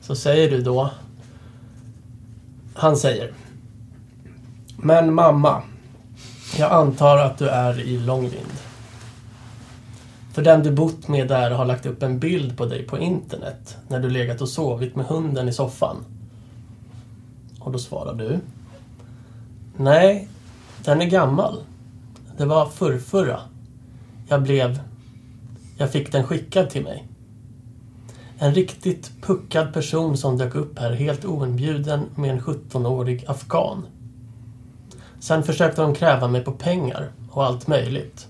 Så 0.00 0.16
säger 0.16 0.50
du 0.50 0.62
då... 0.62 0.90
Han 2.74 2.96
säger. 2.96 3.32
Men 4.76 5.14
mamma. 5.14 5.62
Jag 6.54 6.72
antar 6.72 7.18
att 7.18 7.38
du 7.38 7.48
är 7.48 7.80
i 7.80 7.98
Långvind. 7.98 8.52
För 10.32 10.42
den 10.42 10.62
du 10.62 10.70
bott 10.70 11.08
med 11.08 11.28
där 11.28 11.50
har 11.50 11.64
lagt 11.64 11.86
upp 11.86 12.02
en 12.02 12.18
bild 12.18 12.56
på 12.56 12.66
dig 12.66 12.82
på 12.82 12.98
internet 12.98 13.76
när 13.88 14.00
du 14.00 14.10
legat 14.10 14.40
och 14.40 14.48
sovit 14.48 14.96
med 14.96 15.06
hunden 15.06 15.48
i 15.48 15.52
soffan. 15.52 15.96
Och 17.60 17.72
då 17.72 17.78
svarar 17.78 18.14
du. 18.14 18.40
Nej, 19.76 20.28
den 20.84 21.00
är 21.00 21.06
gammal. 21.06 21.62
Det 22.36 22.44
var 22.44 22.66
förrförra. 22.66 23.40
Jag 24.28 24.42
blev... 24.42 24.80
Jag 25.78 25.92
fick 25.92 26.12
den 26.12 26.24
skickad 26.24 26.70
till 26.70 26.82
mig. 26.82 27.08
En 28.38 28.54
riktigt 28.54 29.12
puckad 29.22 29.72
person 29.72 30.16
som 30.16 30.38
dök 30.38 30.54
upp 30.54 30.78
här 30.78 30.92
helt 30.92 31.24
oinbjuden 31.24 32.00
med 32.14 32.30
en 32.30 32.40
17-årig 32.40 33.24
afghan. 33.28 33.86
Sen 35.26 35.42
försökte 35.42 35.82
de 35.82 35.94
kräva 35.94 36.28
mig 36.28 36.44
på 36.44 36.52
pengar 36.52 37.12
och 37.30 37.44
allt 37.44 37.66
möjligt. 37.66 38.28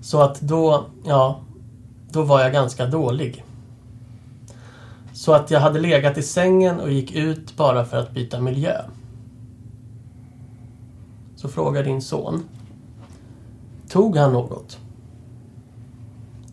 Så 0.00 0.20
att 0.20 0.40
då, 0.40 0.86
ja, 1.04 1.40
då 2.10 2.22
var 2.22 2.40
jag 2.40 2.52
ganska 2.52 2.86
dålig. 2.86 3.44
Så 5.12 5.32
att 5.32 5.50
jag 5.50 5.60
hade 5.60 5.80
legat 5.80 6.18
i 6.18 6.22
sängen 6.22 6.80
och 6.80 6.90
gick 6.90 7.12
ut 7.12 7.56
bara 7.56 7.84
för 7.84 7.96
att 7.96 8.10
byta 8.10 8.40
miljö. 8.40 8.82
Så 11.36 11.48
frågar 11.48 11.84
din 11.84 12.02
son. 12.02 12.44
Tog 13.88 14.16
han 14.16 14.32
något? 14.32 14.78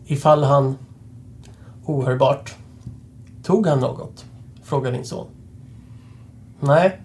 Ifall 0.06 0.44
han... 0.44 0.78
Ohörbart. 1.84 2.56
Tog 3.42 3.66
han 3.66 3.80
något? 3.80 4.24
Frågar 4.62 4.92
din 4.92 5.04
son. 5.04 5.26
Nej. 6.60 7.00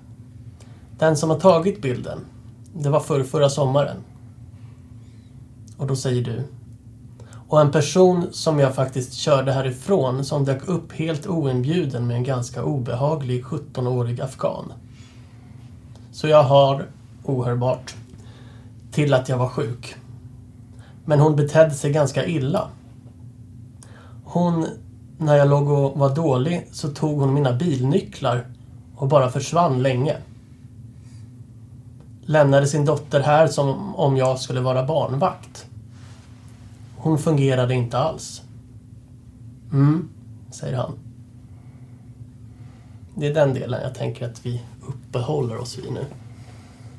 Den 1.03 1.17
som 1.17 1.29
har 1.29 1.39
tagit 1.39 1.81
bilden, 1.81 2.25
det 2.73 2.89
var 2.89 2.99
för 2.99 3.23
förra 3.23 3.49
sommaren. 3.49 3.97
Och 5.77 5.87
då 5.87 5.95
säger 5.95 6.23
du. 6.23 6.43
Och 7.47 7.61
en 7.61 7.71
person 7.71 8.27
som 8.31 8.59
jag 8.59 8.75
faktiskt 8.75 9.13
körde 9.13 9.51
härifrån 9.51 10.25
som 10.25 10.45
dök 10.45 10.67
upp 10.67 10.91
helt 10.91 11.27
oinbjuden 11.27 12.07
med 12.07 12.15
en 12.15 12.23
ganska 12.23 12.63
obehaglig 12.63 13.43
17-årig 13.43 14.21
afghan. 14.21 14.73
Så 16.11 16.27
jag 16.27 16.43
har, 16.43 16.87
ohörbart, 17.23 17.95
till 18.91 19.13
att 19.13 19.29
jag 19.29 19.37
var 19.37 19.49
sjuk. 19.49 19.95
Men 21.05 21.19
hon 21.19 21.35
betedde 21.35 21.71
sig 21.71 21.91
ganska 21.91 22.25
illa. 22.25 22.69
Hon, 24.23 24.67
när 25.17 25.35
jag 25.35 25.49
låg 25.49 25.69
och 25.69 25.99
var 25.99 26.15
dålig, 26.15 26.67
så 26.71 26.89
tog 26.89 27.19
hon 27.19 27.33
mina 27.33 27.53
bilnycklar 27.53 28.47
och 28.95 29.07
bara 29.07 29.29
försvann 29.29 29.81
länge. 29.81 30.17
Lämnade 32.25 32.67
sin 32.67 32.85
dotter 32.85 33.19
här 33.19 33.47
som 33.47 33.95
om 33.95 34.17
jag 34.17 34.39
skulle 34.39 34.61
vara 34.61 34.85
barnvakt. 34.85 35.65
Hon 36.97 37.17
fungerade 37.17 37.73
inte 37.73 37.97
alls. 37.97 38.41
Mm, 39.71 40.09
säger 40.51 40.77
han. 40.77 40.93
Det 43.15 43.27
är 43.27 43.33
den 43.33 43.53
delen 43.53 43.81
jag 43.81 43.95
tänker 43.95 44.29
att 44.29 44.45
vi 44.45 44.61
uppehåller 44.87 45.57
oss 45.57 45.77
vid 45.77 45.91
nu. 45.91 46.05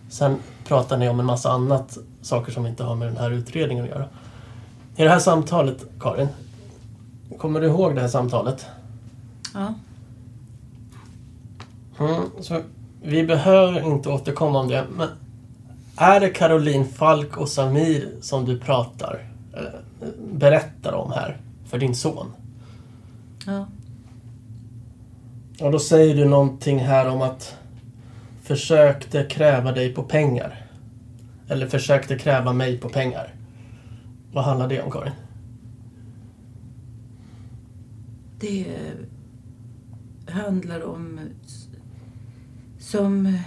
Sen 0.08 0.38
pratar 0.64 0.96
ni 0.96 1.08
om 1.08 1.20
en 1.20 1.26
massa 1.26 1.50
annat, 1.50 1.98
saker 2.22 2.52
som 2.52 2.66
inte 2.66 2.84
har 2.84 2.94
med 2.96 3.08
den 3.08 3.16
här 3.16 3.30
utredningen 3.30 3.84
att 3.84 3.90
göra. 3.90 4.08
I 4.96 5.02
det 5.02 5.08
här 5.08 5.18
samtalet, 5.18 5.86
Karin, 6.00 6.28
kommer 7.38 7.60
du 7.60 7.66
ihåg 7.66 7.94
det 7.94 8.00
här 8.00 8.08
samtalet? 8.08 8.66
Ja. 9.54 9.74
Mm, 11.98 12.22
så 12.40 12.62
vi 13.04 13.24
behöver 13.24 13.86
inte 13.86 14.08
återkomma 14.08 14.60
om 14.60 14.68
det, 14.68 14.84
men 14.96 15.08
är 15.96 16.20
det 16.20 16.28
Caroline 16.28 16.84
Falk 16.84 17.36
och 17.36 17.48
Samir 17.48 18.08
som 18.20 18.44
du 18.44 18.58
pratar, 18.58 19.28
eh, 19.52 20.08
berättar 20.32 20.92
om 20.92 21.12
här 21.12 21.36
för 21.66 21.78
din 21.78 21.94
son? 21.94 22.32
Ja. 23.46 23.66
Och 25.60 25.72
då 25.72 25.78
säger 25.78 26.14
du 26.14 26.24
någonting 26.24 26.78
här 26.78 27.08
om 27.08 27.22
att 27.22 27.56
försökte 28.42 29.24
kräva 29.24 29.72
dig 29.72 29.94
på 29.94 30.02
pengar. 30.02 30.66
Eller 31.48 31.66
försökte 31.66 32.18
kräva 32.18 32.52
mig 32.52 32.78
på 32.78 32.88
pengar. 32.88 33.34
Vad 34.32 34.44
handlar 34.44 34.68
det 34.68 34.82
om, 34.82 34.90
Karin? 34.90 35.12
Det 38.40 38.66
handlar 40.26 40.84
om 40.84 41.20
som 42.84 43.38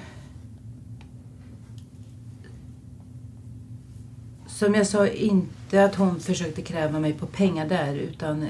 som 4.47 4.73
jag 4.73 4.87
sa, 4.87 5.07
inte 5.07 5.83
att 5.83 5.95
hon 5.95 6.19
försökte 6.19 6.61
kräva 6.61 6.99
mig 6.99 7.13
på 7.13 7.25
pengar 7.25 7.69
där 7.69 7.95
utan 7.95 8.47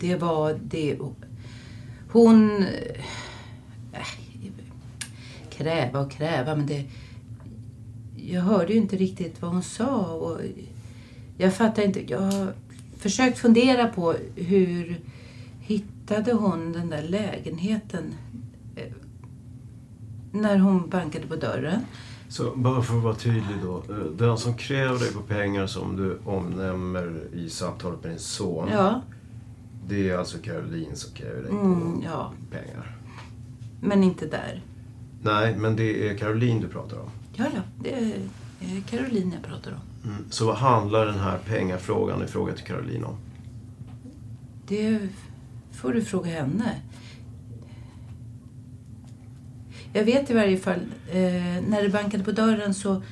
det 0.00 0.16
var 0.16 0.58
det 0.62 0.98
hon 2.12 2.64
äh, 3.92 4.06
kräva 5.50 6.00
och 6.00 6.10
kräva 6.10 6.56
men 6.56 6.66
det 6.66 6.84
jag 8.16 8.42
hörde 8.42 8.72
ju 8.72 8.78
inte 8.78 8.96
riktigt 8.96 9.42
vad 9.42 9.50
hon 9.50 9.62
sa 9.62 10.14
och 10.14 10.40
jag 11.36 11.54
fattar 11.54 11.82
inte. 11.82 12.12
Jag 12.12 12.20
har 12.20 12.52
försökt 12.98 13.38
fundera 13.38 13.88
på 13.88 14.14
hur 14.36 15.00
hittade 15.60 16.32
hon 16.32 16.72
den 16.72 16.90
där 16.90 17.02
lägenheten 17.02 18.14
när 20.32 20.58
hon 20.58 20.88
bankade 20.88 21.26
på 21.26 21.36
dörren. 21.36 21.80
Så 22.28 22.56
bara 22.56 22.82
för 22.82 22.96
att 22.96 23.02
vara 23.02 23.14
tydlig 23.14 23.56
då. 23.62 23.76
eh, 23.88 23.96
Den 23.96 24.38
som 24.38 24.54
kräver 24.54 24.98
dig 24.98 25.12
på 25.12 25.20
pengar 25.20 25.66
som 25.66 25.96
du 25.96 26.18
omnämner 26.24 27.20
i 27.34 27.50
samtalet 27.50 28.02
med 28.02 28.12
din 28.12 28.18
son. 28.18 28.68
Ja. 28.72 29.02
Det 29.88 30.10
är 30.10 30.18
alltså 30.18 30.38
Caroline 30.38 30.96
som 30.96 31.12
kräver 31.14 31.42
dig 31.42 31.50
Mm, 31.50 31.80
på 31.80 32.02
ja. 32.04 32.32
pengar. 32.50 32.96
Men 33.80 34.02
inte 34.04 34.26
där. 34.26 34.62
Nej, 35.22 35.56
men 35.56 35.76
det 35.76 36.08
är 36.08 36.16
Caroline 36.18 36.60
du 36.60 36.68
pratar 36.68 36.96
om. 36.98 37.10
Ja, 37.34 37.44
ja. 37.54 37.60
Det 37.82 37.92
är 37.94 38.80
Caroline 38.90 39.32
jag 39.32 39.42
pratar 39.42 39.70
om. 39.72 40.10
Mm. 40.10 40.24
Så 40.30 40.46
vad 40.46 40.56
handlar 40.56 41.06
den 41.06 41.18
här 41.18 41.38
pengafrågan 41.38 42.22
i 42.22 42.26
fråga 42.26 42.52
till 42.52 42.64
Caroline 42.64 43.04
om? 43.04 43.16
Det 44.68 45.08
får 45.72 45.92
du 45.92 46.02
fråga 46.04 46.30
henne. 46.30 46.74
Jag 49.92 50.04
vet 50.04 50.30
i 50.30 50.34
varje 50.34 50.58
fall, 50.58 50.80
eh, 51.10 51.62
när 51.68 51.82
det 51.82 51.88
bankade 51.88 52.24
på 52.24 52.32
dörren 52.32 52.74
så 52.74 53.02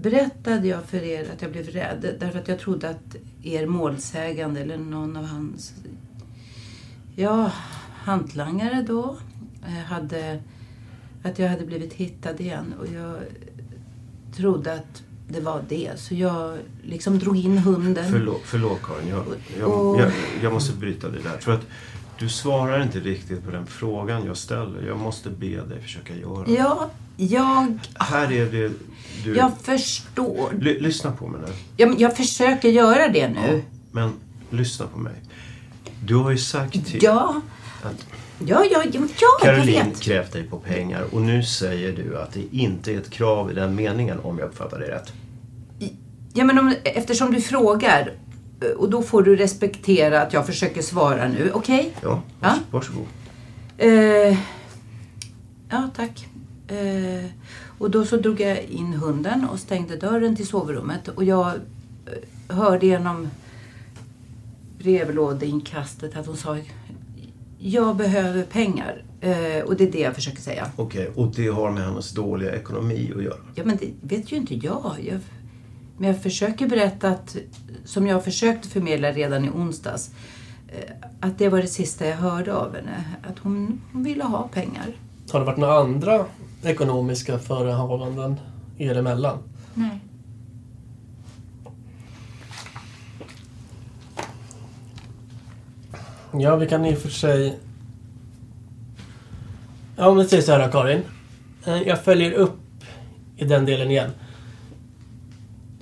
berättade 0.00 0.68
jag 0.68 0.84
för 0.84 1.02
er 1.02 1.30
att 1.32 1.42
jag 1.42 1.52
blev 1.52 1.66
rädd. 1.66 2.16
Därför 2.20 2.38
att 2.38 2.48
jag 2.48 2.58
trodde 2.58 2.88
att 2.88 3.16
er 3.42 3.66
målsägande 3.66 4.60
eller 4.60 4.76
någon 4.76 5.16
av 5.16 5.24
hans 5.24 5.74
ja, 7.16 7.52
hantlangare 8.04 8.84
då 8.88 9.16
eh, 9.66 9.72
hade 9.72 10.42
att 11.22 11.38
jag 11.38 11.48
hade 11.48 11.66
blivit 11.66 11.92
hittad 11.92 12.40
igen. 12.40 12.74
Och 12.80 12.86
jag 12.86 13.16
trodde 14.36 14.74
att 14.74 15.02
det 15.28 15.40
var 15.40 15.62
det. 15.68 15.92
Så 15.96 16.14
jag 16.14 16.58
liksom 16.82 17.18
drog 17.18 17.36
in 17.36 17.58
hunden. 17.58 18.12
Förlåt, 18.12 18.42
förlåt 18.44 18.82
Karin, 18.82 19.08
jag, 19.08 19.24
jag, 19.58 20.00
jag, 20.00 20.12
jag 20.42 20.52
måste 20.52 20.76
bryta 20.76 21.08
det 21.08 21.22
där. 21.22 21.38
För 21.38 21.52
att 21.52 21.66
du 22.18 22.28
svarar 22.28 22.82
inte 22.82 23.00
riktigt 23.00 23.44
på 23.44 23.50
den 23.50 23.66
frågan 23.66 24.26
jag 24.26 24.36
ställer. 24.36 24.86
Jag 24.86 24.98
måste 24.98 25.30
be 25.30 25.46
dig 25.46 25.82
försöka 25.82 26.14
göra 26.14 26.44
det. 26.44 26.52
Ja, 26.52 26.90
jag, 27.16 27.78
Här 27.94 28.32
är 28.32 28.46
det 28.46 28.72
du... 29.24 29.36
jag 29.36 29.52
förstår. 29.62 30.52
Ly- 30.60 30.80
lyssna 30.80 31.12
på 31.12 31.26
mig 31.26 31.40
nu. 31.46 31.52
Ja, 31.76 31.86
men 31.86 31.98
jag 31.98 32.16
försöker 32.16 32.68
göra 32.68 33.08
det 33.08 33.28
nu. 33.28 33.62
Men 33.92 34.12
lyssna 34.50 34.86
på 34.86 34.98
mig. 34.98 35.14
Du 36.04 36.14
har 36.14 36.30
ju 36.30 36.38
sagt 36.38 36.72
till 36.86 37.02
Ja, 37.02 37.40
att 37.82 38.06
ja, 38.38 38.64
ja, 38.70 38.82
ja, 38.84 38.90
ja 38.92 39.00
jag 39.20 39.40
Caroline 39.40 39.94
krävt 40.00 40.32
dig 40.32 40.42
på 40.42 40.58
pengar 40.58 41.04
och 41.12 41.22
nu 41.22 41.42
säger 41.42 41.92
du 41.92 42.18
att 42.18 42.32
det 42.32 42.56
inte 42.56 42.92
är 42.92 42.98
ett 42.98 43.10
krav 43.10 43.50
i 43.50 43.54
den 43.54 43.74
meningen 43.74 44.20
om 44.20 44.38
jag 44.38 44.48
uppfattar 44.48 44.78
det 44.78 44.86
rätt. 44.86 45.12
Ja, 46.32 46.44
men 46.44 46.58
om, 46.58 46.74
eftersom 46.84 47.32
du 47.32 47.40
frågar 47.40 48.12
och 48.76 48.90
då 48.90 49.02
får 49.02 49.22
du 49.22 49.36
respektera 49.36 50.22
att 50.22 50.32
jag 50.32 50.46
försöker 50.46 50.82
svara 50.82 51.28
nu. 51.28 51.50
Okej? 51.54 51.92
Ja, 52.02 52.22
Ja. 52.40 52.54
varsågod. 52.70 53.06
Eh, 53.78 54.38
ja, 55.70 55.90
tack. 55.96 56.28
Eh, 56.68 57.30
och 57.78 57.90
då 57.90 58.04
så 58.04 58.16
drog 58.16 58.40
jag 58.40 58.62
in 58.62 58.92
hunden 58.94 59.44
och 59.52 59.58
stängde 59.58 59.96
dörren 59.96 60.36
till 60.36 60.46
sovrummet. 60.46 61.08
Och 61.08 61.24
jag 61.24 61.46
eh, 61.46 62.56
hörde 62.56 62.86
genom 62.86 63.28
brevlådeinkastet 64.78 66.16
att 66.16 66.26
hon 66.26 66.36
sa 66.36 66.58
jag 67.58 67.96
behöver 67.96 68.42
pengar. 68.42 69.02
Eh, 69.20 69.64
och 69.64 69.76
det 69.76 69.84
är 69.84 69.92
det 69.92 70.00
jag 70.00 70.14
försöker 70.14 70.40
säga. 70.42 70.70
Okej, 70.76 71.10
och 71.14 71.32
det 71.36 71.48
har 71.48 71.70
med 71.70 71.82
hennes 71.84 72.10
dåliga 72.12 72.56
ekonomi 72.56 73.12
att 73.16 73.22
göra. 73.22 73.36
Ja, 73.54 73.62
men 73.64 73.76
det 73.76 74.16
vet 74.16 74.32
ju 74.32 74.36
inte 74.36 74.54
jag. 74.54 74.94
jag. 75.08 75.20
Men 75.98 76.08
jag 76.08 76.22
försöker 76.22 76.68
berätta 76.68 77.08
att, 77.08 77.36
som 77.84 78.06
jag 78.06 78.24
försökte 78.24 78.68
förmedla 78.68 79.12
redan 79.12 79.44
i 79.44 79.48
onsdags, 79.50 80.10
eh, 80.68 80.92
att 81.20 81.38
det 81.38 81.48
var 81.48 81.60
det 81.62 81.66
sista 81.66 82.06
jag 82.06 82.16
hörde 82.16 82.54
av 82.54 82.74
henne. 82.76 83.04
Att 83.30 83.38
hon, 83.38 83.80
hon 83.92 84.02
ville 84.02 84.24
ha 84.24 84.48
pengar. 84.48 84.86
Har 85.32 85.40
det 85.40 85.46
varit 85.46 85.58
några 85.58 85.78
andra 85.78 86.24
ekonomiska 86.62 87.38
förehavanden 87.38 88.40
er 88.78 88.94
emellan? 88.98 89.38
Nej. 89.74 90.00
Ja, 96.32 96.56
vi 96.56 96.68
kan 96.68 96.84
i 96.86 96.94
och 96.94 96.98
för 96.98 97.08
sig... 97.08 97.58
Ja, 99.96 100.08
om 100.08 100.16
vi 100.16 100.24
säger 100.24 100.42
så 100.42 100.52
här 100.52 100.70
Karin. 100.70 101.02
Eh, 101.64 101.82
Jag 101.82 102.04
följer 102.04 102.32
upp 102.32 102.58
i 103.36 103.44
den 103.44 103.64
delen 103.64 103.90
igen. 103.90 104.10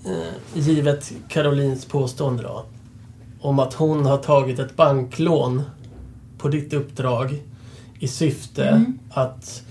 Eh, 0.06 0.60
Givet 0.60 1.12
Carolins 1.28 1.84
påstående 1.84 2.42
då. 2.42 2.64
Om 3.40 3.58
att 3.58 3.74
hon 3.74 4.06
har 4.06 4.18
tagit 4.18 4.58
ett 4.58 4.76
banklån 4.76 5.62
på 6.38 6.48
ditt 6.48 6.72
uppdrag 6.72 7.42
i 7.98 8.08
syfte 8.08 8.68
Mm. 8.68 8.98
att... 9.10 9.62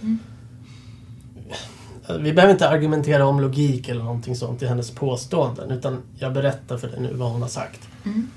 Vi 2.20 2.34
behöver 2.34 2.54
inte 2.54 2.70
argumentera 2.70 3.26
om 3.26 3.40
logik 3.40 3.90
eller 3.90 4.04
någonting 4.04 4.36
sånt 4.36 4.62
i 4.62 4.66
hennes 4.68 4.92
påståenden. 4.92 5.72
Utan 5.72 5.98
jag 6.20 6.34
berättar 6.34 6.78
för 6.78 6.88
dig 6.88 7.00
nu 7.00 7.14
vad 7.14 7.32
hon 7.32 7.42
har 7.42 7.50
sagt. 7.50 7.80
Mm. 8.06 8.28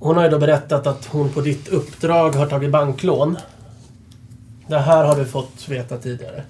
Hon 0.00 0.16
har 0.16 0.24
ju 0.24 0.30
då 0.30 0.38
berättat 0.38 0.86
att 0.86 1.06
hon 1.06 1.28
på 1.28 1.40
ditt 1.40 1.68
uppdrag 1.68 2.30
har 2.30 2.46
tagit 2.46 2.70
banklån. 2.70 3.36
Det 4.66 4.78
här 4.78 5.04
har 5.04 5.16
du 5.16 5.24
fått 5.24 5.68
veta 5.68 5.96
tidigare. 5.96 6.42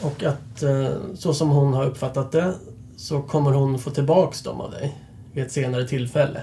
Och 0.00 0.22
att 0.24 0.62
eh, 0.62 0.88
så 1.14 1.34
som 1.34 1.50
hon 1.50 1.72
har 1.74 1.84
uppfattat 1.86 2.32
det 2.32 2.54
så 3.00 3.22
kommer 3.22 3.52
hon 3.52 3.78
få 3.78 3.90
tillbaks 3.90 4.42
dem 4.42 4.60
av 4.60 4.70
dig 4.70 4.98
vid 5.32 5.44
ett 5.44 5.52
senare 5.52 5.88
tillfälle. 5.88 6.40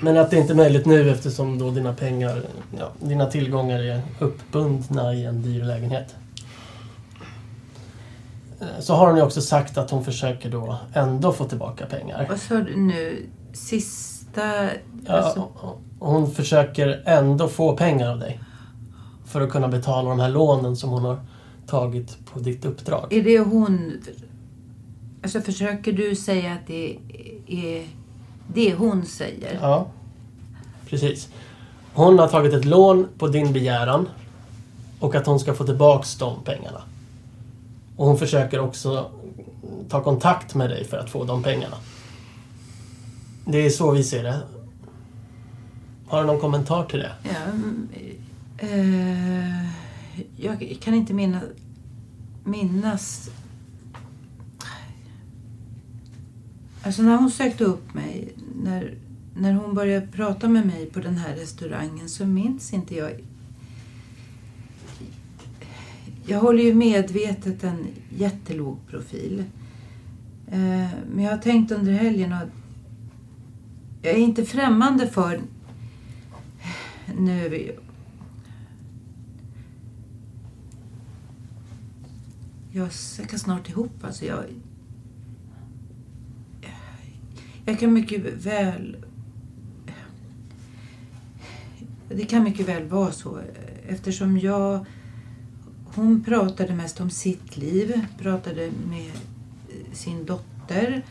Men 0.00 0.16
att 0.16 0.30
det 0.30 0.36
inte 0.36 0.52
är 0.52 0.56
möjligt 0.56 0.86
nu 0.86 1.10
eftersom 1.10 1.58
då 1.58 1.70
dina 1.70 1.94
pengar, 1.94 2.42
ja, 2.78 2.88
dina 3.00 3.26
tillgångar 3.26 3.78
är 3.78 4.02
uppbundna 4.18 5.14
i 5.14 5.24
en 5.24 5.42
dyr 5.42 5.64
lägenhet. 5.64 6.14
eh, 8.60 8.66
så 8.80 8.94
har 8.94 9.06
hon 9.06 9.16
ju 9.16 9.22
också 9.22 9.40
sagt 9.40 9.78
att 9.78 9.90
hon 9.90 10.04
försöker 10.04 10.50
då 10.50 10.78
ändå 10.94 11.32
få 11.32 11.44
tillbaka 11.44 11.86
pengar. 11.86 12.26
Vad 12.28 12.40
sa 12.40 12.54
du 12.54 12.76
nu? 12.76 13.26
Sista... 13.52 14.64
Ja, 15.06 15.12
alltså, 15.12 15.48
hon 15.98 16.30
försöker 16.30 17.02
ändå 17.06 17.48
få 17.48 17.76
pengar 17.76 18.10
av 18.10 18.18
dig. 18.18 18.40
För 19.26 19.40
att 19.40 19.50
kunna 19.50 19.68
betala 19.68 20.08
de 20.08 20.20
här 20.20 20.28
lånen 20.28 20.76
som 20.76 20.90
hon 20.90 21.04
har 21.04 21.20
tagit 21.66 22.26
på 22.32 22.38
ditt 22.38 22.64
uppdrag. 22.64 23.12
är 23.12 23.22
det 23.22 23.38
hon... 23.38 24.00
Alltså 25.22 25.40
försöker 25.40 25.92
du 25.92 26.16
säga 26.16 26.52
att 26.52 26.66
det 26.66 26.98
är 27.46 27.86
det 28.54 28.74
hon 28.74 29.06
säger? 29.06 29.58
Ja, 29.62 29.86
precis. 30.86 31.28
Hon 31.94 32.18
har 32.18 32.28
tagit 32.28 32.54
ett 32.54 32.64
lån 32.64 33.08
på 33.18 33.28
din 33.28 33.52
begäran 33.52 34.08
och 35.00 35.14
att 35.14 35.26
hon 35.26 35.40
ska 35.40 35.54
få 35.54 35.64
tillbaks 35.64 36.14
de 36.14 36.42
pengarna. 36.44 36.82
Och 37.96 38.06
hon 38.06 38.18
försöker 38.18 38.60
också 38.60 39.10
ta 39.88 40.02
kontakt 40.02 40.54
med 40.54 40.70
dig 40.70 40.84
för 40.84 40.96
att 40.96 41.10
få 41.10 41.24
de 41.24 41.42
pengarna. 41.42 41.76
Det 43.44 43.58
är 43.58 43.70
så 43.70 43.90
vi 43.90 44.04
ser 44.04 44.22
det. 44.22 44.40
Har 46.06 46.20
du 46.20 46.26
någon 46.26 46.40
kommentar 46.40 46.84
till 46.84 46.98
det? 46.98 47.12
Ja, 47.22 47.30
eh, 48.58 49.66
jag 50.36 50.78
kan 50.80 50.94
inte 50.94 51.14
minna, 51.14 51.40
minnas... 52.44 53.30
Alltså 56.84 57.02
när 57.02 57.16
hon 57.16 57.30
sökte 57.30 57.64
upp 57.64 57.94
mig, 57.94 58.32
när, 58.62 58.94
när 59.34 59.52
hon 59.52 59.74
började 59.74 60.06
prata 60.06 60.48
med 60.48 60.66
mig 60.66 60.86
på 60.86 61.00
den 61.00 61.16
här 61.16 61.36
restaurangen 61.36 62.08
så 62.08 62.26
minns 62.26 62.72
inte 62.72 62.94
jag... 62.94 63.12
Jag 66.26 66.40
håller 66.40 66.62
ju 66.62 66.74
medvetet 66.74 67.64
en 67.64 67.86
jättelåg 68.16 68.78
profil. 68.90 69.44
Eh, 70.46 70.88
men 71.14 71.24
jag 71.24 71.30
har 71.30 71.38
tänkt 71.38 71.72
under 71.72 71.92
helgen 71.92 72.32
att 72.32 72.48
jag 74.02 74.14
är 74.14 74.18
inte 74.18 74.44
främmande 74.44 75.06
för 75.06 75.40
nu... 77.18 77.72
Jag 82.72 82.92
säckar 82.92 83.38
snart 83.38 83.68
ihop. 83.68 84.04
Alltså 84.04 84.24
jag, 84.24 84.44
jag 87.72 87.80
kan 87.80 87.92
mycket 87.92 88.20
väl... 88.46 88.96
Det 92.08 92.24
kan 92.24 92.44
mycket 92.44 92.68
väl 92.68 92.88
vara 92.88 93.12
så 93.12 93.40
eftersom 93.88 94.38
jag... 94.38 94.86
Hon 95.94 96.24
pratade 96.24 96.74
mest 96.74 97.00
om 97.00 97.10
sitt 97.10 97.56
liv, 97.56 98.06
pratade 98.18 98.70
med 98.88 99.10
eh, 99.68 99.92
sin 99.92 100.24
dotter. 100.24 101.02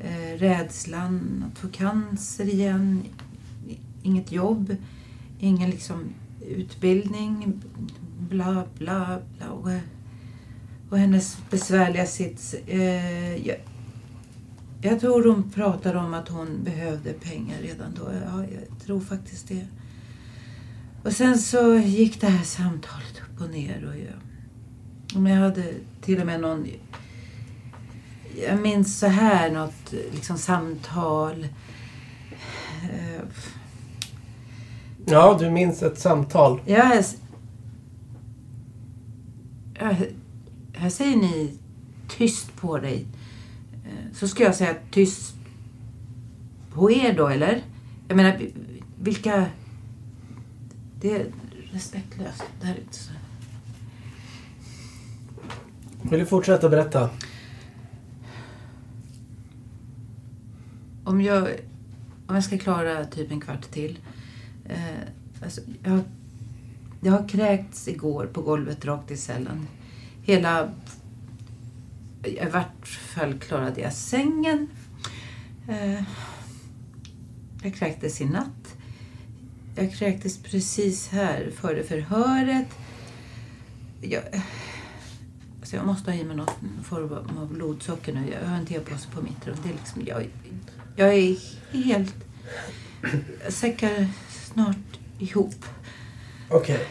Eh, 0.00 0.38
rädslan 0.38 1.44
att 1.52 1.58
få 1.58 1.68
cancer 1.68 2.44
igen, 2.44 3.02
inget 4.02 4.32
jobb, 4.32 4.76
ingen 5.40 5.70
liksom 5.70 6.04
utbildning, 6.48 7.62
bla 8.18 8.64
bla 8.78 9.18
bla. 9.38 9.50
Och, 9.50 9.68
och 10.90 10.98
hennes 10.98 11.38
besvärliga 11.50 12.06
sits. 12.06 12.54
Eh, 12.54 13.46
jag, 13.46 13.56
jag 14.84 15.00
tror 15.00 15.24
hon 15.24 15.50
pratar 15.50 15.94
om 15.94 16.14
att 16.14 16.28
hon 16.28 16.64
behövde 16.64 17.12
pengar 17.12 17.58
redan 17.62 17.94
då. 17.94 18.10
Ja, 18.26 18.40
jag 18.40 18.78
tror 18.86 19.00
faktiskt 19.00 19.48
det. 19.48 19.66
Och 21.04 21.12
sen 21.12 21.38
så 21.38 21.74
gick 21.74 22.20
det 22.20 22.26
här 22.26 22.44
samtalet 22.44 23.22
upp 23.30 23.40
och 23.40 23.50
ner. 23.50 23.88
Och 23.88 23.96
jag, 23.96 25.22
men 25.22 25.32
jag 25.32 25.40
hade 25.40 25.74
till 26.00 26.20
och 26.20 26.26
med 26.26 26.40
någon... 26.40 26.66
Jag 28.48 28.60
minns 28.60 28.98
så 28.98 29.06
här 29.06 29.50
något 29.50 29.92
liksom 30.12 30.38
samtal. 30.38 31.46
Eh, 32.82 33.22
Ja, 35.06 35.36
du 35.40 35.50
minns 35.50 35.82
ett 35.82 35.98
samtal. 35.98 36.60
Ja, 36.66 37.02
här, 39.74 40.08
här 40.72 40.90
säger 40.90 41.16
ni 41.16 41.58
tyst 42.08 42.56
på 42.56 42.78
dig. 42.78 43.06
Så 44.14 44.28
ska 44.28 44.42
jag 44.42 44.54
säga 44.54 44.74
tyst 44.90 45.34
på 46.72 46.90
er 46.90 47.14
då, 47.16 47.28
eller? 47.28 47.62
Jag 48.08 48.16
menar, 48.16 48.36
vi- 48.38 48.54
vilka... 49.02 49.46
Det 51.00 51.10
är 51.16 51.26
respektlöst. 51.72 52.42
Det 52.60 52.66
här 52.66 52.74
är 52.74 52.78
inte 52.80 52.94
så... 52.94 53.12
Vill 56.02 56.18
du 56.20 56.26
fortsätta 56.26 56.68
berätta? 56.68 57.10
Om 61.04 61.20
jag, 61.20 61.42
om 62.26 62.34
jag 62.34 62.44
ska 62.44 62.58
klara 62.58 63.04
typ 63.04 63.30
en 63.30 63.40
kvart 63.40 63.70
till. 63.70 63.98
Eh, 64.68 64.78
alltså, 65.42 65.60
jag, 65.82 65.90
har- 65.90 66.02
jag 67.00 67.12
har 67.12 67.28
kräkts 67.28 67.88
igår 67.88 68.26
på 68.26 68.42
golvet 68.42 68.84
rakt 68.84 69.10
i 69.10 69.16
cellen. 69.16 69.66
Hela... 70.22 70.70
I 72.26 72.48
vart 72.52 72.86
fall 72.86 73.38
klarade 73.38 73.80
jag 73.80 73.92
sängen. 73.92 74.68
Eh, 75.68 76.02
jag 77.62 77.74
kräktes 77.74 78.20
i 78.20 78.24
natt. 78.24 78.76
Jag 79.76 79.94
kräktes 79.94 80.42
precis 80.42 81.08
här 81.08 81.50
före 81.56 81.82
förhöret. 81.82 82.68
Jag, 84.00 84.22
alltså 85.60 85.76
jag 85.76 85.86
måste 85.86 86.10
ha 86.10 86.18
i 86.18 86.24
mig 86.24 86.36
något 86.36 86.56
form 86.84 87.12
av 87.12 87.52
blodsocker 87.52 88.12
nu. 88.12 88.34
Jag 88.40 88.48
har 88.48 88.56
en 88.56 88.66
tepåse 88.66 89.08
på 89.14 89.22
mitt 89.22 89.46
rum. 89.46 89.56
Det 89.62 89.68
är 89.68 89.72
liksom, 89.72 90.02
jag, 90.06 90.28
jag 90.96 91.14
är 91.14 91.36
helt... 91.72 92.14
Jag 93.44 93.52
säckar 93.52 94.08
snart 94.52 94.98
ihop. 95.18 95.64
Okej. 96.48 96.86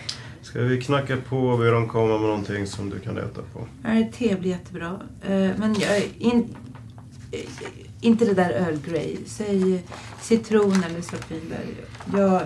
Ska 0.53 0.61
vi 0.61 0.81
knacka 0.81 1.17
på 1.29 1.37
och 1.37 1.59
be 1.59 1.71
dem 1.71 1.87
komma 1.87 2.17
med 2.17 2.21
någonting 2.21 2.67
som 2.67 2.89
du 2.89 2.99
kan 2.99 3.17
äta 3.17 3.41
på? 3.53 3.67
Nej, 3.83 4.11
te 4.17 4.35
blir 4.35 4.49
jättebra. 4.49 4.99
Eh, 5.21 5.49
Men 5.57 5.75
jag 5.79 6.03
in, 6.17 6.55
eh, 7.31 7.39
inte 8.01 8.25
det 8.25 8.33
där 8.33 8.49
Earl 8.49 8.77
Grey. 8.87 9.17
Säg 9.25 9.83
citron 10.21 10.83
eller 10.83 11.01
svartvinbär. 11.01 11.59
Jag, 12.13 12.41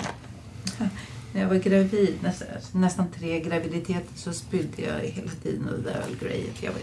när 1.34 1.42
jag 1.42 1.48
var 1.48 1.56
gravid, 1.56 2.14
nästan, 2.24 2.48
nästan 2.72 3.06
tre 3.20 3.40
graviditeter, 3.40 4.16
så 4.16 4.34
spydde 4.34 4.82
jag 4.82 5.00
hela 5.00 5.32
tiden 5.44 5.68
och 5.68 5.84
det 5.84 5.90
där 5.90 6.00
Earl 6.00 6.16
Grey. 6.20 6.44
Jag 6.62 6.74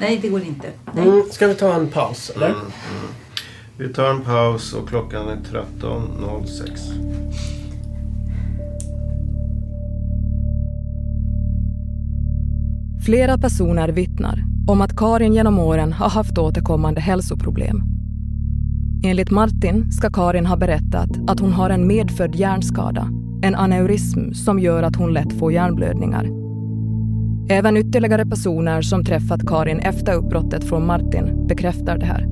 nej, 0.00 0.18
det 0.22 0.28
går 0.28 0.42
inte. 0.42 0.72
Nej. 0.94 1.08
Mm, 1.08 1.22
ska 1.30 1.46
vi 1.46 1.54
ta 1.54 1.74
en 1.74 1.88
paus, 1.88 2.30
eller? 2.30 2.48
Mm, 2.48 2.60
mm. 2.60 2.72
Vi 3.76 3.88
tar 3.88 4.10
en 4.10 4.24
paus 4.24 4.72
och 4.72 4.88
klockan 4.88 5.28
är 5.28 5.36
13.06. 5.36 7.67
Flera 13.08 13.38
personer 13.38 13.88
vittnar 13.88 14.44
om 14.66 14.80
att 14.80 14.96
Karin 14.96 15.32
genom 15.32 15.58
åren 15.58 15.92
har 15.92 16.08
haft 16.08 16.38
återkommande 16.38 17.00
hälsoproblem. 17.00 17.82
Enligt 19.04 19.30
Martin 19.30 19.92
ska 19.92 20.10
Karin 20.10 20.46
ha 20.46 20.56
berättat 20.56 21.08
att 21.26 21.40
hon 21.40 21.52
har 21.52 21.70
en 21.70 21.86
medfödd 21.86 22.34
hjärnskada, 22.34 23.08
en 23.42 23.54
aneurism 23.54 24.32
som 24.32 24.58
gör 24.58 24.82
att 24.82 24.96
hon 24.96 25.12
lätt 25.12 25.38
får 25.38 25.52
hjärnblödningar. 25.52 26.28
Även 27.50 27.76
ytterligare 27.76 28.26
personer 28.26 28.82
som 28.82 29.04
träffat 29.04 29.46
Karin 29.46 29.78
efter 29.78 30.14
uppbrottet 30.14 30.64
från 30.64 30.86
Martin 30.86 31.46
bekräftar 31.46 31.98
det 31.98 32.06
här. 32.06 32.26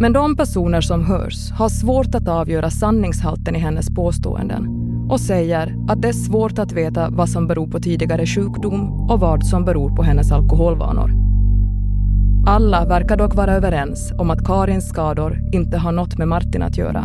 Men 0.00 0.12
de 0.12 0.36
personer 0.36 0.80
som 0.80 1.04
hörs 1.04 1.50
har 1.50 1.68
svårt 1.68 2.14
att 2.14 2.28
avgöra 2.28 2.70
sanningshalten 2.70 3.56
i 3.56 3.58
hennes 3.58 3.94
påståenden 3.94 4.83
och 5.08 5.20
säger 5.20 5.76
att 5.88 6.02
det 6.02 6.08
är 6.08 6.12
svårt 6.12 6.58
att 6.58 6.72
veta 6.72 7.10
vad 7.10 7.28
som 7.28 7.46
beror 7.46 7.66
på 7.66 7.80
tidigare 7.80 8.26
sjukdom 8.26 9.10
och 9.10 9.20
vad 9.20 9.46
som 9.46 9.64
beror 9.64 9.96
på 9.96 10.02
hennes 10.02 10.32
alkoholvanor. 10.32 11.10
Alla 12.46 12.84
verkar 12.84 13.16
dock 13.16 13.34
vara 13.34 13.52
överens 13.52 14.12
om 14.18 14.30
att 14.30 14.44
Karins 14.44 14.88
skador 14.88 15.40
inte 15.52 15.78
har 15.78 15.92
något 15.92 16.18
med 16.18 16.28
Martin 16.28 16.62
att 16.62 16.76
göra. 16.76 17.04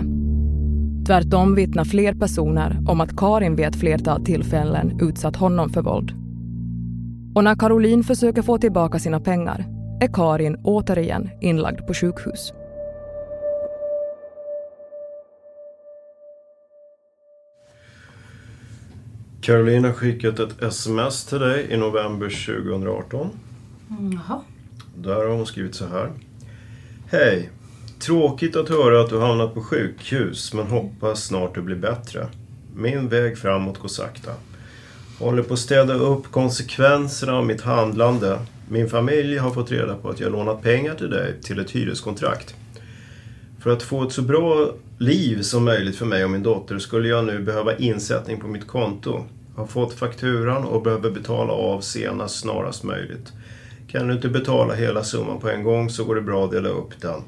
Tvärtom 1.07 1.55
vittnar 1.55 1.83
fler 1.83 2.13
personer 2.13 2.79
om 2.87 3.01
att 3.01 3.17
Karin 3.17 3.55
vid 3.55 3.65
ett 3.65 3.75
flertal 3.75 4.25
tillfällen 4.25 4.99
utsatt 5.01 5.35
honom 5.35 5.69
för 5.69 5.81
våld. 5.81 6.11
Och 7.35 7.43
när 7.43 7.55
Caroline 7.55 8.03
försöker 8.03 8.41
få 8.41 8.57
tillbaka 8.57 8.99
sina 8.99 9.19
pengar 9.19 9.65
är 10.01 10.13
Karin 10.13 10.57
återigen 10.63 11.29
inlagd 11.41 11.87
på 11.87 11.93
sjukhus. 11.93 12.53
Caroline 19.41 19.85
har 19.85 19.93
skickat 19.93 20.39
ett 20.39 20.61
sms 20.61 21.25
till 21.25 21.39
dig 21.39 21.67
i 21.69 21.77
november 21.77 22.29
2018. 22.29 23.29
Mm, 23.89 24.11
Jaha. 24.11 24.41
Där 24.95 25.15
har 25.15 25.27
hon 25.27 25.45
skrivit 25.45 25.75
så 25.75 25.85
här. 25.87 26.11
Hej! 27.07 27.49
Tråkigt 27.99 28.55
att 28.55 28.69
höra 28.69 29.01
att 29.01 29.09
du 29.09 29.19
hamnat 29.19 29.53
på 29.53 29.61
sjukhus, 29.61 30.53
men 30.53 30.67
hoppas 30.67 31.23
snart 31.23 31.55
det 31.55 31.61
blir 31.61 31.75
bättre. 31.75 32.27
Min 32.75 33.09
väg 33.09 33.37
framåt 33.37 33.77
går 33.77 33.89
sakta. 33.89 34.31
Håller 35.19 35.43
på 35.43 35.53
att 35.53 35.59
städa 35.59 35.93
upp 35.93 36.31
konsekvenserna 36.31 37.33
av 37.33 37.45
mitt 37.45 37.61
handlande. 37.61 38.39
Min 38.69 38.89
familj 38.89 39.37
har 39.37 39.51
fått 39.51 39.71
reda 39.71 39.95
på 39.95 40.09
att 40.09 40.19
jag 40.19 40.31
lånat 40.31 40.61
pengar 40.61 40.95
till 40.95 41.09
dig 41.09 41.41
till 41.41 41.59
ett 41.59 41.71
hyreskontrakt. 41.71 42.55
För 43.59 43.69
att 43.69 43.83
få 43.83 44.03
ett 44.03 44.13
så 44.13 44.21
bra 44.21 44.73
liv 44.99 45.41
som 45.41 45.65
möjligt 45.65 45.95
för 45.95 46.05
mig 46.05 46.23
och 46.23 46.31
min 46.31 46.43
dotter 46.43 46.79
skulle 46.79 47.07
jag 47.07 47.25
nu 47.25 47.39
behöva 47.39 47.75
insättning 47.75 48.39
på 48.39 48.47
mitt 48.47 48.67
konto. 48.67 49.23
Har 49.55 49.67
fått 49.67 49.93
fakturan 49.93 50.63
och 50.63 50.81
behöver 50.81 51.11
betala 51.11 51.53
av 51.53 51.81
senast 51.81 52.39
snarast 52.39 52.83
möjligt. 52.83 53.33
Kan 53.87 54.07
du 54.07 54.13
inte 54.13 54.29
betala 54.29 54.73
hela 54.73 55.03
summan 55.03 55.39
på 55.39 55.49
en 55.49 55.63
gång 55.63 55.89
så 55.89 56.03
går 56.03 56.15
det 56.15 56.21
bra 56.21 56.45
att 56.45 56.51
dela 56.51 56.69
upp 56.69 57.01
den. 57.01 57.21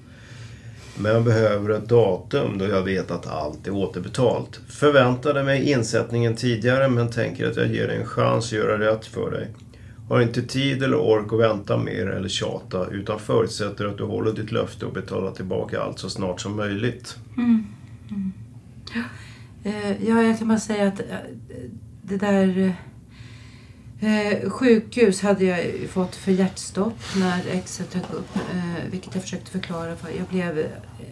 Men 0.98 1.12
jag 1.12 1.24
behöver 1.24 1.70
ett 1.70 1.90
datum 1.90 2.58
då 2.58 2.66
jag 2.66 2.82
vet 2.82 3.12
att 3.12 3.28
allt 3.28 3.68
är 3.68 3.72
återbetalt. 3.72 4.60
Förväntade 4.68 5.44
mig 5.44 5.72
insättningen 5.72 6.36
tidigare 6.36 6.88
men 6.88 7.12
tänker 7.12 7.50
att 7.50 7.58
jag 7.58 7.68
ger 7.68 7.88
dig 7.88 7.98
en 7.98 8.06
chans 8.06 8.46
att 8.46 8.52
göra 8.52 8.80
rätt 8.80 9.06
för 9.06 9.32
dig. 9.32 9.48
Har 10.12 10.22
inte 10.22 10.42
tid 10.42 10.84
eller 10.84 10.98
ork 10.98 11.34
att 11.34 11.40
vänta 11.40 11.78
mer 11.78 12.08
eller 12.08 12.30
tjata 12.30 12.88
utan 12.92 13.20
förutsätter 13.20 13.86
att 13.86 13.98
du 13.98 14.04
håller 14.04 14.32
ditt 14.32 14.52
löfte 14.52 14.86
och 14.86 14.94
betalar 14.94 15.32
tillbaka 15.32 15.82
allt 15.82 16.00
så 16.00 16.10
snart 16.10 16.42
som 16.42 16.56
möjligt. 16.56 17.18
Mm. 17.38 17.66
Mm. 18.10 18.32
Eh, 19.64 20.08
Ja, 20.08 20.22
jag 20.22 20.40
kan 20.40 20.48
bara 20.48 20.60
säga 20.60 20.88
att 20.88 21.00
eh, 21.00 21.16
det 22.02 22.18
där 22.18 22.76
eh, 24.02 24.50
sjukhus 24.50 25.22
hade 25.22 25.46
jag 25.46 25.90
fått 25.90 26.16
för 26.16 26.32
hjärtstopp 26.32 27.00
när 27.18 27.42
exet 27.52 27.92
dök 27.92 28.14
upp, 28.14 28.36
eh, 28.36 28.92
vilket 28.92 29.16
jag 29.16 29.24
försökte 29.24 29.52
förklara 29.52 29.96
för. 29.96 30.10
Jag 30.18 30.28
blev, 30.28 30.66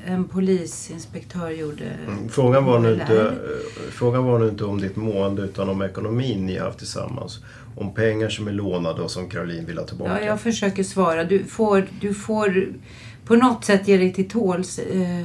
en 0.06 0.28
polisinspektör 0.28 1.50
gjorde... 1.50 1.86
Mm. 2.08 2.30
Frågan, 2.30 2.66
var 2.66 2.80
nu 2.80 2.94
inte, 2.94 3.34
frågan 3.92 4.24
var 4.24 4.40
nu 4.40 4.50
inte 4.50 4.66
om 4.66 4.82
ditt 4.82 4.96
mående 4.96 5.42
utan 5.42 5.70
om 5.70 5.82
ekonomin 5.82 6.46
ni 6.46 6.58
haft 6.58 6.78
tillsammans. 6.78 7.40
Om 7.80 7.94
pengar 7.94 8.30
som 8.30 8.48
är 8.48 8.52
lånade 8.52 9.02
och 9.02 9.12
som 9.12 9.30
Caroline 9.30 9.66
vill 9.66 9.78
ha 9.78 9.86
tillbaka. 9.86 10.20
Ja, 10.20 10.26
jag 10.26 10.42
försöker 10.42 10.84
svara. 10.84 11.24
Du 11.24 11.44
får, 11.44 11.88
du 12.02 12.14
får 12.14 12.74
på 13.26 13.36
något 13.36 13.66
sätt 13.66 13.88
ge 13.88 13.98
dig 13.98 14.14
till 14.14 14.30
tåls. 14.30 14.80
Eh, 14.80 15.22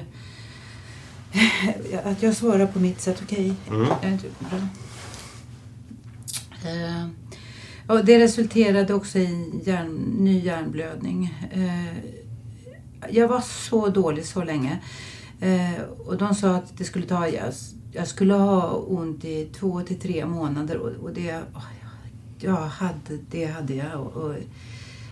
att 2.04 2.22
jag 2.22 2.36
svarar 2.36 2.66
på 2.66 2.80
mitt 2.80 3.00
sätt, 3.00 3.20
okej? 3.24 3.54
Mm. 3.68 3.86
Är 4.02 4.12
inte 4.12 4.26
bra? 4.38 4.58
Eh, 6.70 7.08
och 7.86 8.04
det 8.04 8.18
resulterade 8.18 8.94
också 8.94 9.18
i 9.18 9.60
hjärn, 9.64 9.94
ny 10.18 10.40
hjärnblödning. 10.40 11.38
Eh, 11.52 11.98
jag 13.10 13.28
var 13.28 13.40
så 13.40 13.88
dålig 13.88 14.26
så 14.26 14.44
länge. 14.44 14.80
Eh, 15.40 15.82
och 16.06 16.16
de 16.16 16.34
sa 16.34 16.50
att 16.50 16.78
det 16.78 16.84
skulle 16.84 17.06
ta... 17.06 17.28
Jag, 17.28 17.52
jag 17.92 18.08
skulle 18.08 18.34
ha 18.34 18.70
ont 18.70 19.24
i 19.24 19.48
två 19.58 19.80
till 19.80 20.00
tre 20.00 20.26
månader 20.26 20.76
och, 20.76 20.90
och 20.90 21.14
det... 21.14 21.40
åh, 21.54 21.62
jag 22.44 22.56
hade, 22.56 23.18
det 23.30 23.44
hade 23.44 23.74
jag. 23.74 24.00
Och, 24.00 24.16
och, 24.16 24.34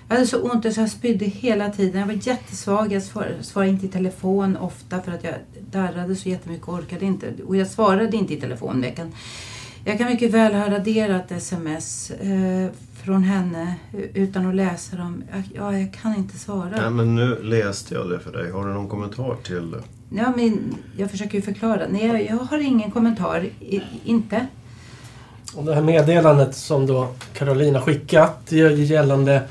jag 0.08 0.16
hade 0.16 0.26
så 0.26 0.42
ont 0.42 0.74
så 0.74 0.80
jag 0.80 0.90
spydde 0.90 1.24
hela 1.24 1.70
tiden. 1.70 2.00
Jag 2.00 2.06
var 2.06 2.28
jättesvag. 2.28 2.92
Jag 2.92 3.02
svarade, 3.02 3.68
inte 3.68 3.86
i 3.86 3.88
telefon 3.88 4.56
ofta 4.56 5.02
för 5.02 5.12
att 5.12 5.24
jag 5.24 5.34
darrade 5.70 6.16
så 6.16 6.28
jättemycket 6.28 6.68
och 6.68 6.74
orkade 6.74 7.04
inte. 7.04 7.32
Och 7.46 7.56
jag 7.56 7.66
svarade 7.66 8.16
inte 8.16 8.34
i 8.34 8.40
telefon. 8.40 8.82
Jag 8.82 8.96
kan, 8.96 9.12
jag 9.84 9.98
kan 9.98 10.06
mycket 10.06 10.30
väl 10.30 10.54
ha 10.54 10.70
raderat 10.70 11.32
sms 11.32 12.10
eh, 12.10 12.70
från 13.02 13.22
henne 13.22 13.74
utan 14.14 14.46
att 14.46 14.54
läsa 14.54 14.96
dem. 14.96 15.24
Jag, 15.32 15.42
ja, 15.54 15.78
jag 15.78 15.94
kan 15.94 16.16
inte 16.16 16.38
svara. 16.38 16.70
Nej, 16.76 16.90
men 16.90 17.14
nu 17.14 17.42
läste 17.42 17.94
jag 17.94 18.10
det 18.10 18.20
för 18.20 18.32
dig. 18.32 18.50
Har 18.50 18.66
du 18.66 18.74
någon 18.74 18.88
kommentar 18.88 19.36
till 19.42 19.70
det? 19.70 19.82
Ja, 20.10 20.32
men 20.36 20.74
jag 20.96 21.10
försöker 21.10 21.34
ju 21.34 21.42
förklara. 21.42 21.86
Nej, 21.90 22.06
jag, 22.06 22.24
jag 22.24 22.36
har 22.36 22.58
ingen 22.58 22.90
kommentar. 22.90 23.44
I, 23.60 23.82
inte. 24.04 24.46
Och 25.56 25.64
det 25.64 25.74
här 25.74 25.82
meddelandet 25.82 26.54
som 26.54 26.86
då 26.86 27.08
Carolina 27.34 27.80
skickat 27.80 28.52
gällande... 28.52 29.42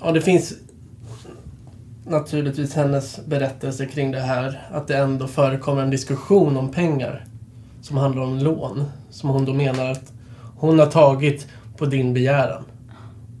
Ja, 0.00 0.12
det 0.12 0.20
finns 0.20 0.52
naturligtvis 2.06 2.74
hennes 2.74 3.26
berättelse 3.26 3.86
kring 3.86 4.10
det 4.10 4.20
här. 4.20 4.68
Att 4.72 4.86
det 4.86 4.96
ändå 4.96 5.26
förekommer 5.26 5.82
en 5.82 5.90
diskussion 5.90 6.56
om 6.56 6.70
pengar. 6.70 7.24
Som 7.82 7.96
handlar 7.96 8.22
om 8.22 8.38
lån. 8.38 8.84
Som 9.10 9.30
hon 9.30 9.44
då 9.44 9.52
menar 9.52 9.90
att 9.90 10.12
hon 10.56 10.78
har 10.78 10.86
tagit 10.86 11.46
på 11.76 11.86
din 11.86 12.14
begäran. 12.14 12.64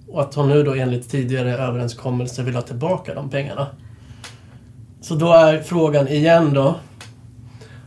Och 0.08 0.20
att 0.20 0.34
hon 0.34 0.48
nu 0.48 0.62
då 0.62 0.74
enligt 0.74 1.10
tidigare 1.10 1.52
överenskommelse 1.52 2.42
vill 2.42 2.54
ha 2.54 2.62
tillbaka 2.62 3.14
de 3.14 3.30
pengarna. 3.30 3.66
Så 5.00 5.14
då 5.14 5.32
är 5.32 5.62
frågan 5.62 6.08
igen 6.08 6.54
då. 6.54 6.74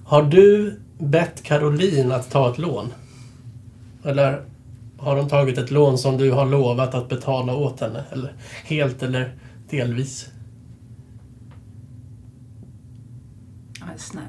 Har 0.05 0.23
du 0.23 0.79
bett 0.97 1.43
Caroline 1.43 2.11
att 2.11 2.31
ta 2.31 2.51
ett 2.51 2.57
lån? 2.57 2.93
Eller 4.03 4.45
har 4.97 5.17
hon 5.17 5.29
tagit 5.29 5.57
ett 5.57 5.71
lån 5.71 5.97
som 5.97 6.17
du 6.17 6.31
har 6.31 6.45
lovat 6.45 6.95
att 6.95 7.09
betala 7.09 7.55
åt 7.55 7.79
henne? 7.79 8.03
Eller 8.11 8.33
helt 8.63 9.03
eller 9.03 9.35
delvis? 9.69 10.29
Men 13.79 13.99
snälla. 13.99 14.27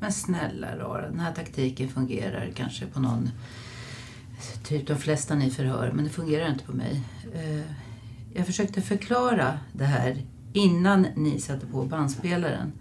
Men 0.00 0.12
snälla 0.12 0.78
rara, 0.78 1.08
den 1.08 1.20
här 1.20 1.32
taktiken 1.32 1.88
fungerar 1.88 2.50
kanske 2.54 2.86
på 2.86 3.00
någon... 3.00 3.30
Typ 4.64 4.86
de 4.86 4.96
flesta 4.96 5.34
ni 5.34 5.50
förhör, 5.50 5.92
men 5.94 6.04
det 6.04 6.10
fungerar 6.10 6.50
inte 6.50 6.64
på 6.64 6.76
mig. 6.76 7.02
Eh, 7.34 7.62
jag 8.34 8.46
försökte 8.46 8.82
förklara 8.82 9.58
det 9.72 9.84
här 9.84 10.16
innan 10.52 11.06
ni 11.16 11.40
satte 11.40 11.66
på 11.66 11.84
bandspelaren. 11.84 12.72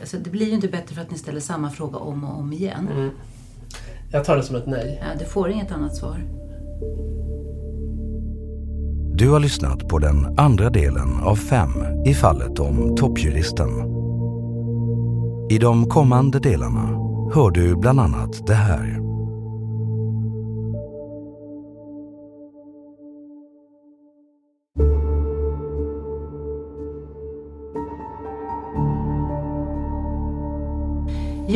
Alltså, 0.00 0.16
det 0.16 0.30
blir 0.30 0.46
ju 0.46 0.52
inte 0.52 0.68
bättre 0.68 0.94
för 0.94 1.02
att 1.02 1.10
ni 1.10 1.18
ställer 1.18 1.40
samma 1.40 1.70
fråga 1.70 1.98
om 1.98 2.24
och 2.24 2.38
om 2.38 2.52
igen. 2.52 2.88
Mm. 2.92 3.10
Jag 4.12 4.24
tar 4.24 4.36
det 4.36 4.42
som 4.42 4.56
ett 4.56 4.66
nej. 4.66 5.02
Ja, 5.02 5.18
du 5.18 5.24
får 5.24 5.50
inget 5.50 5.72
annat 5.72 5.96
svar. 5.96 6.18
Du 9.16 9.30
har 9.30 9.40
lyssnat 9.40 9.88
på 9.88 9.98
den 9.98 10.38
andra 10.38 10.70
delen 10.70 11.20
av 11.22 11.36
fem 11.36 11.70
i 12.06 12.14
fallet 12.14 12.58
om 12.58 12.96
toppjuristen. 12.96 13.68
I 15.50 15.58
de 15.58 15.88
kommande 15.88 16.38
delarna 16.38 16.88
hör 17.34 17.50
du 17.50 17.76
bland 17.76 18.00
annat 18.00 18.46
det 18.46 18.54
här. 18.54 19.03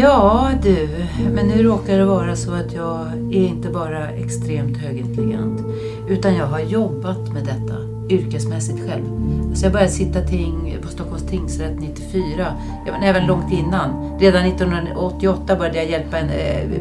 Ja 0.00 0.50
du, 0.62 0.88
men 1.34 1.48
nu 1.48 1.62
råkar 1.62 1.98
det 1.98 2.04
vara 2.04 2.36
så 2.36 2.52
att 2.52 2.72
jag 2.72 3.06
är 3.32 3.44
inte 3.44 3.68
bara 3.68 4.08
extremt 4.08 4.76
högintelligent. 4.76 5.60
Utan 6.08 6.34
jag 6.34 6.46
har 6.46 6.60
jobbat 6.60 7.32
med 7.32 7.44
detta 7.44 7.74
yrkesmässigt 8.08 8.78
själv. 8.88 9.04
Så 9.54 9.64
jag 9.66 9.72
började 9.72 9.92
sitta 9.92 10.20
ting 10.20 10.76
på 10.82 10.88
Stockholms 10.88 11.26
tingsrätt 11.26 11.80
94. 11.80 12.46
Ja, 12.86 12.92
men 12.92 13.02
även 13.02 13.26
långt 13.26 13.52
innan. 13.52 14.18
Redan 14.20 14.44
1988 14.44 15.56
började 15.56 15.76
jag 15.78 15.90
hjälpa 15.90 16.18
en 16.18 16.30
eh, 16.30 16.80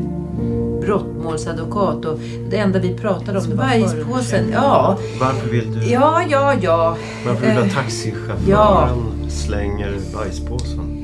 brottmålsadvokat. 0.82 2.06
Och 2.06 2.20
det 2.50 2.58
enda 2.58 2.80
vi 2.80 2.98
pratade 2.98 3.40
om 3.40 3.50
det 3.50 3.56
var 3.56 3.64
bajspåsen. 3.64 4.50
Ja, 4.54 4.98
Varför 5.20 5.50
vill 5.50 5.80
du... 5.80 5.92
ja, 5.92 6.22
ja, 6.30 6.54
ja. 6.62 6.98
Varför 7.26 7.46
vill 7.46 7.56
du 7.56 7.62
Eh, 7.62 7.68
att 7.68 7.74
taxichauffören 7.74 8.50
ja. 8.50 8.90
slänger 9.30 9.94
bajspåsen? 10.14 10.97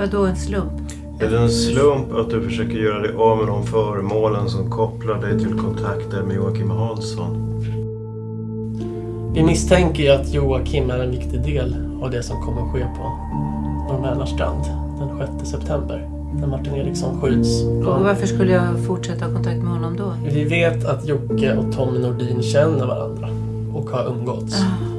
Vadå 0.00 0.26
en 0.26 0.36
slump? 0.36 0.72
Är 1.20 1.30
det 1.30 1.38
en 1.38 1.50
slump 1.50 2.12
att 2.12 2.30
du 2.30 2.42
försöker 2.42 2.74
göra 2.74 2.98
dig 2.98 3.14
av 3.16 3.38
med 3.38 3.46
de 3.46 3.66
föremålen 3.66 4.48
som 4.48 4.70
kopplar 4.70 5.20
dig 5.20 5.38
till 5.38 5.54
kontakter 5.54 6.22
med 6.22 6.36
Joakim 6.36 6.70
Hansson? 6.70 7.46
Vi 9.34 9.42
misstänker 9.42 10.02
ju 10.02 10.08
att 10.08 10.34
Joakim 10.34 10.90
är 10.90 10.98
en 10.98 11.10
viktig 11.10 11.42
del 11.42 11.76
av 12.02 12.10
det 12.10 12.22
som 12.22 12.42
kommer 12.42 12.72
ske 12.72 12.86
på 12.96 13.02
Norr 13.92 14.16
den 14.98 15.38
6 15.40 15.50
september. 15.50 16.08
När 16.40 16.46
Martin 16.46 16.74
Eriksson 16.74 17.20
skjuts. 17.20 17.62
Och 17.62 18.00
varför 18.00 18.26
skulle 18.26 18.52
jag 18.52 18.86
fortsätta 18.86 19.24
ha 19.24 19.32
kontakt 19.32 19.56
med 19.56 19.72
honom 19.72 19.96
då? 19.96 20.12
Vi 20.24 20.44
vet 20.44 20.84
att 20.84 21.08
Jocke 21.08 21.56
och 21.56 21.72
Tommy 21.72 21.98
Nordin 21.98 22.42
känner 22.42 22.86
varandra 22.86 23.28
och 23.74 23.90
har 23.90 24.06
umgåtts. 24.10 24.60
Ah. 24.60 24.89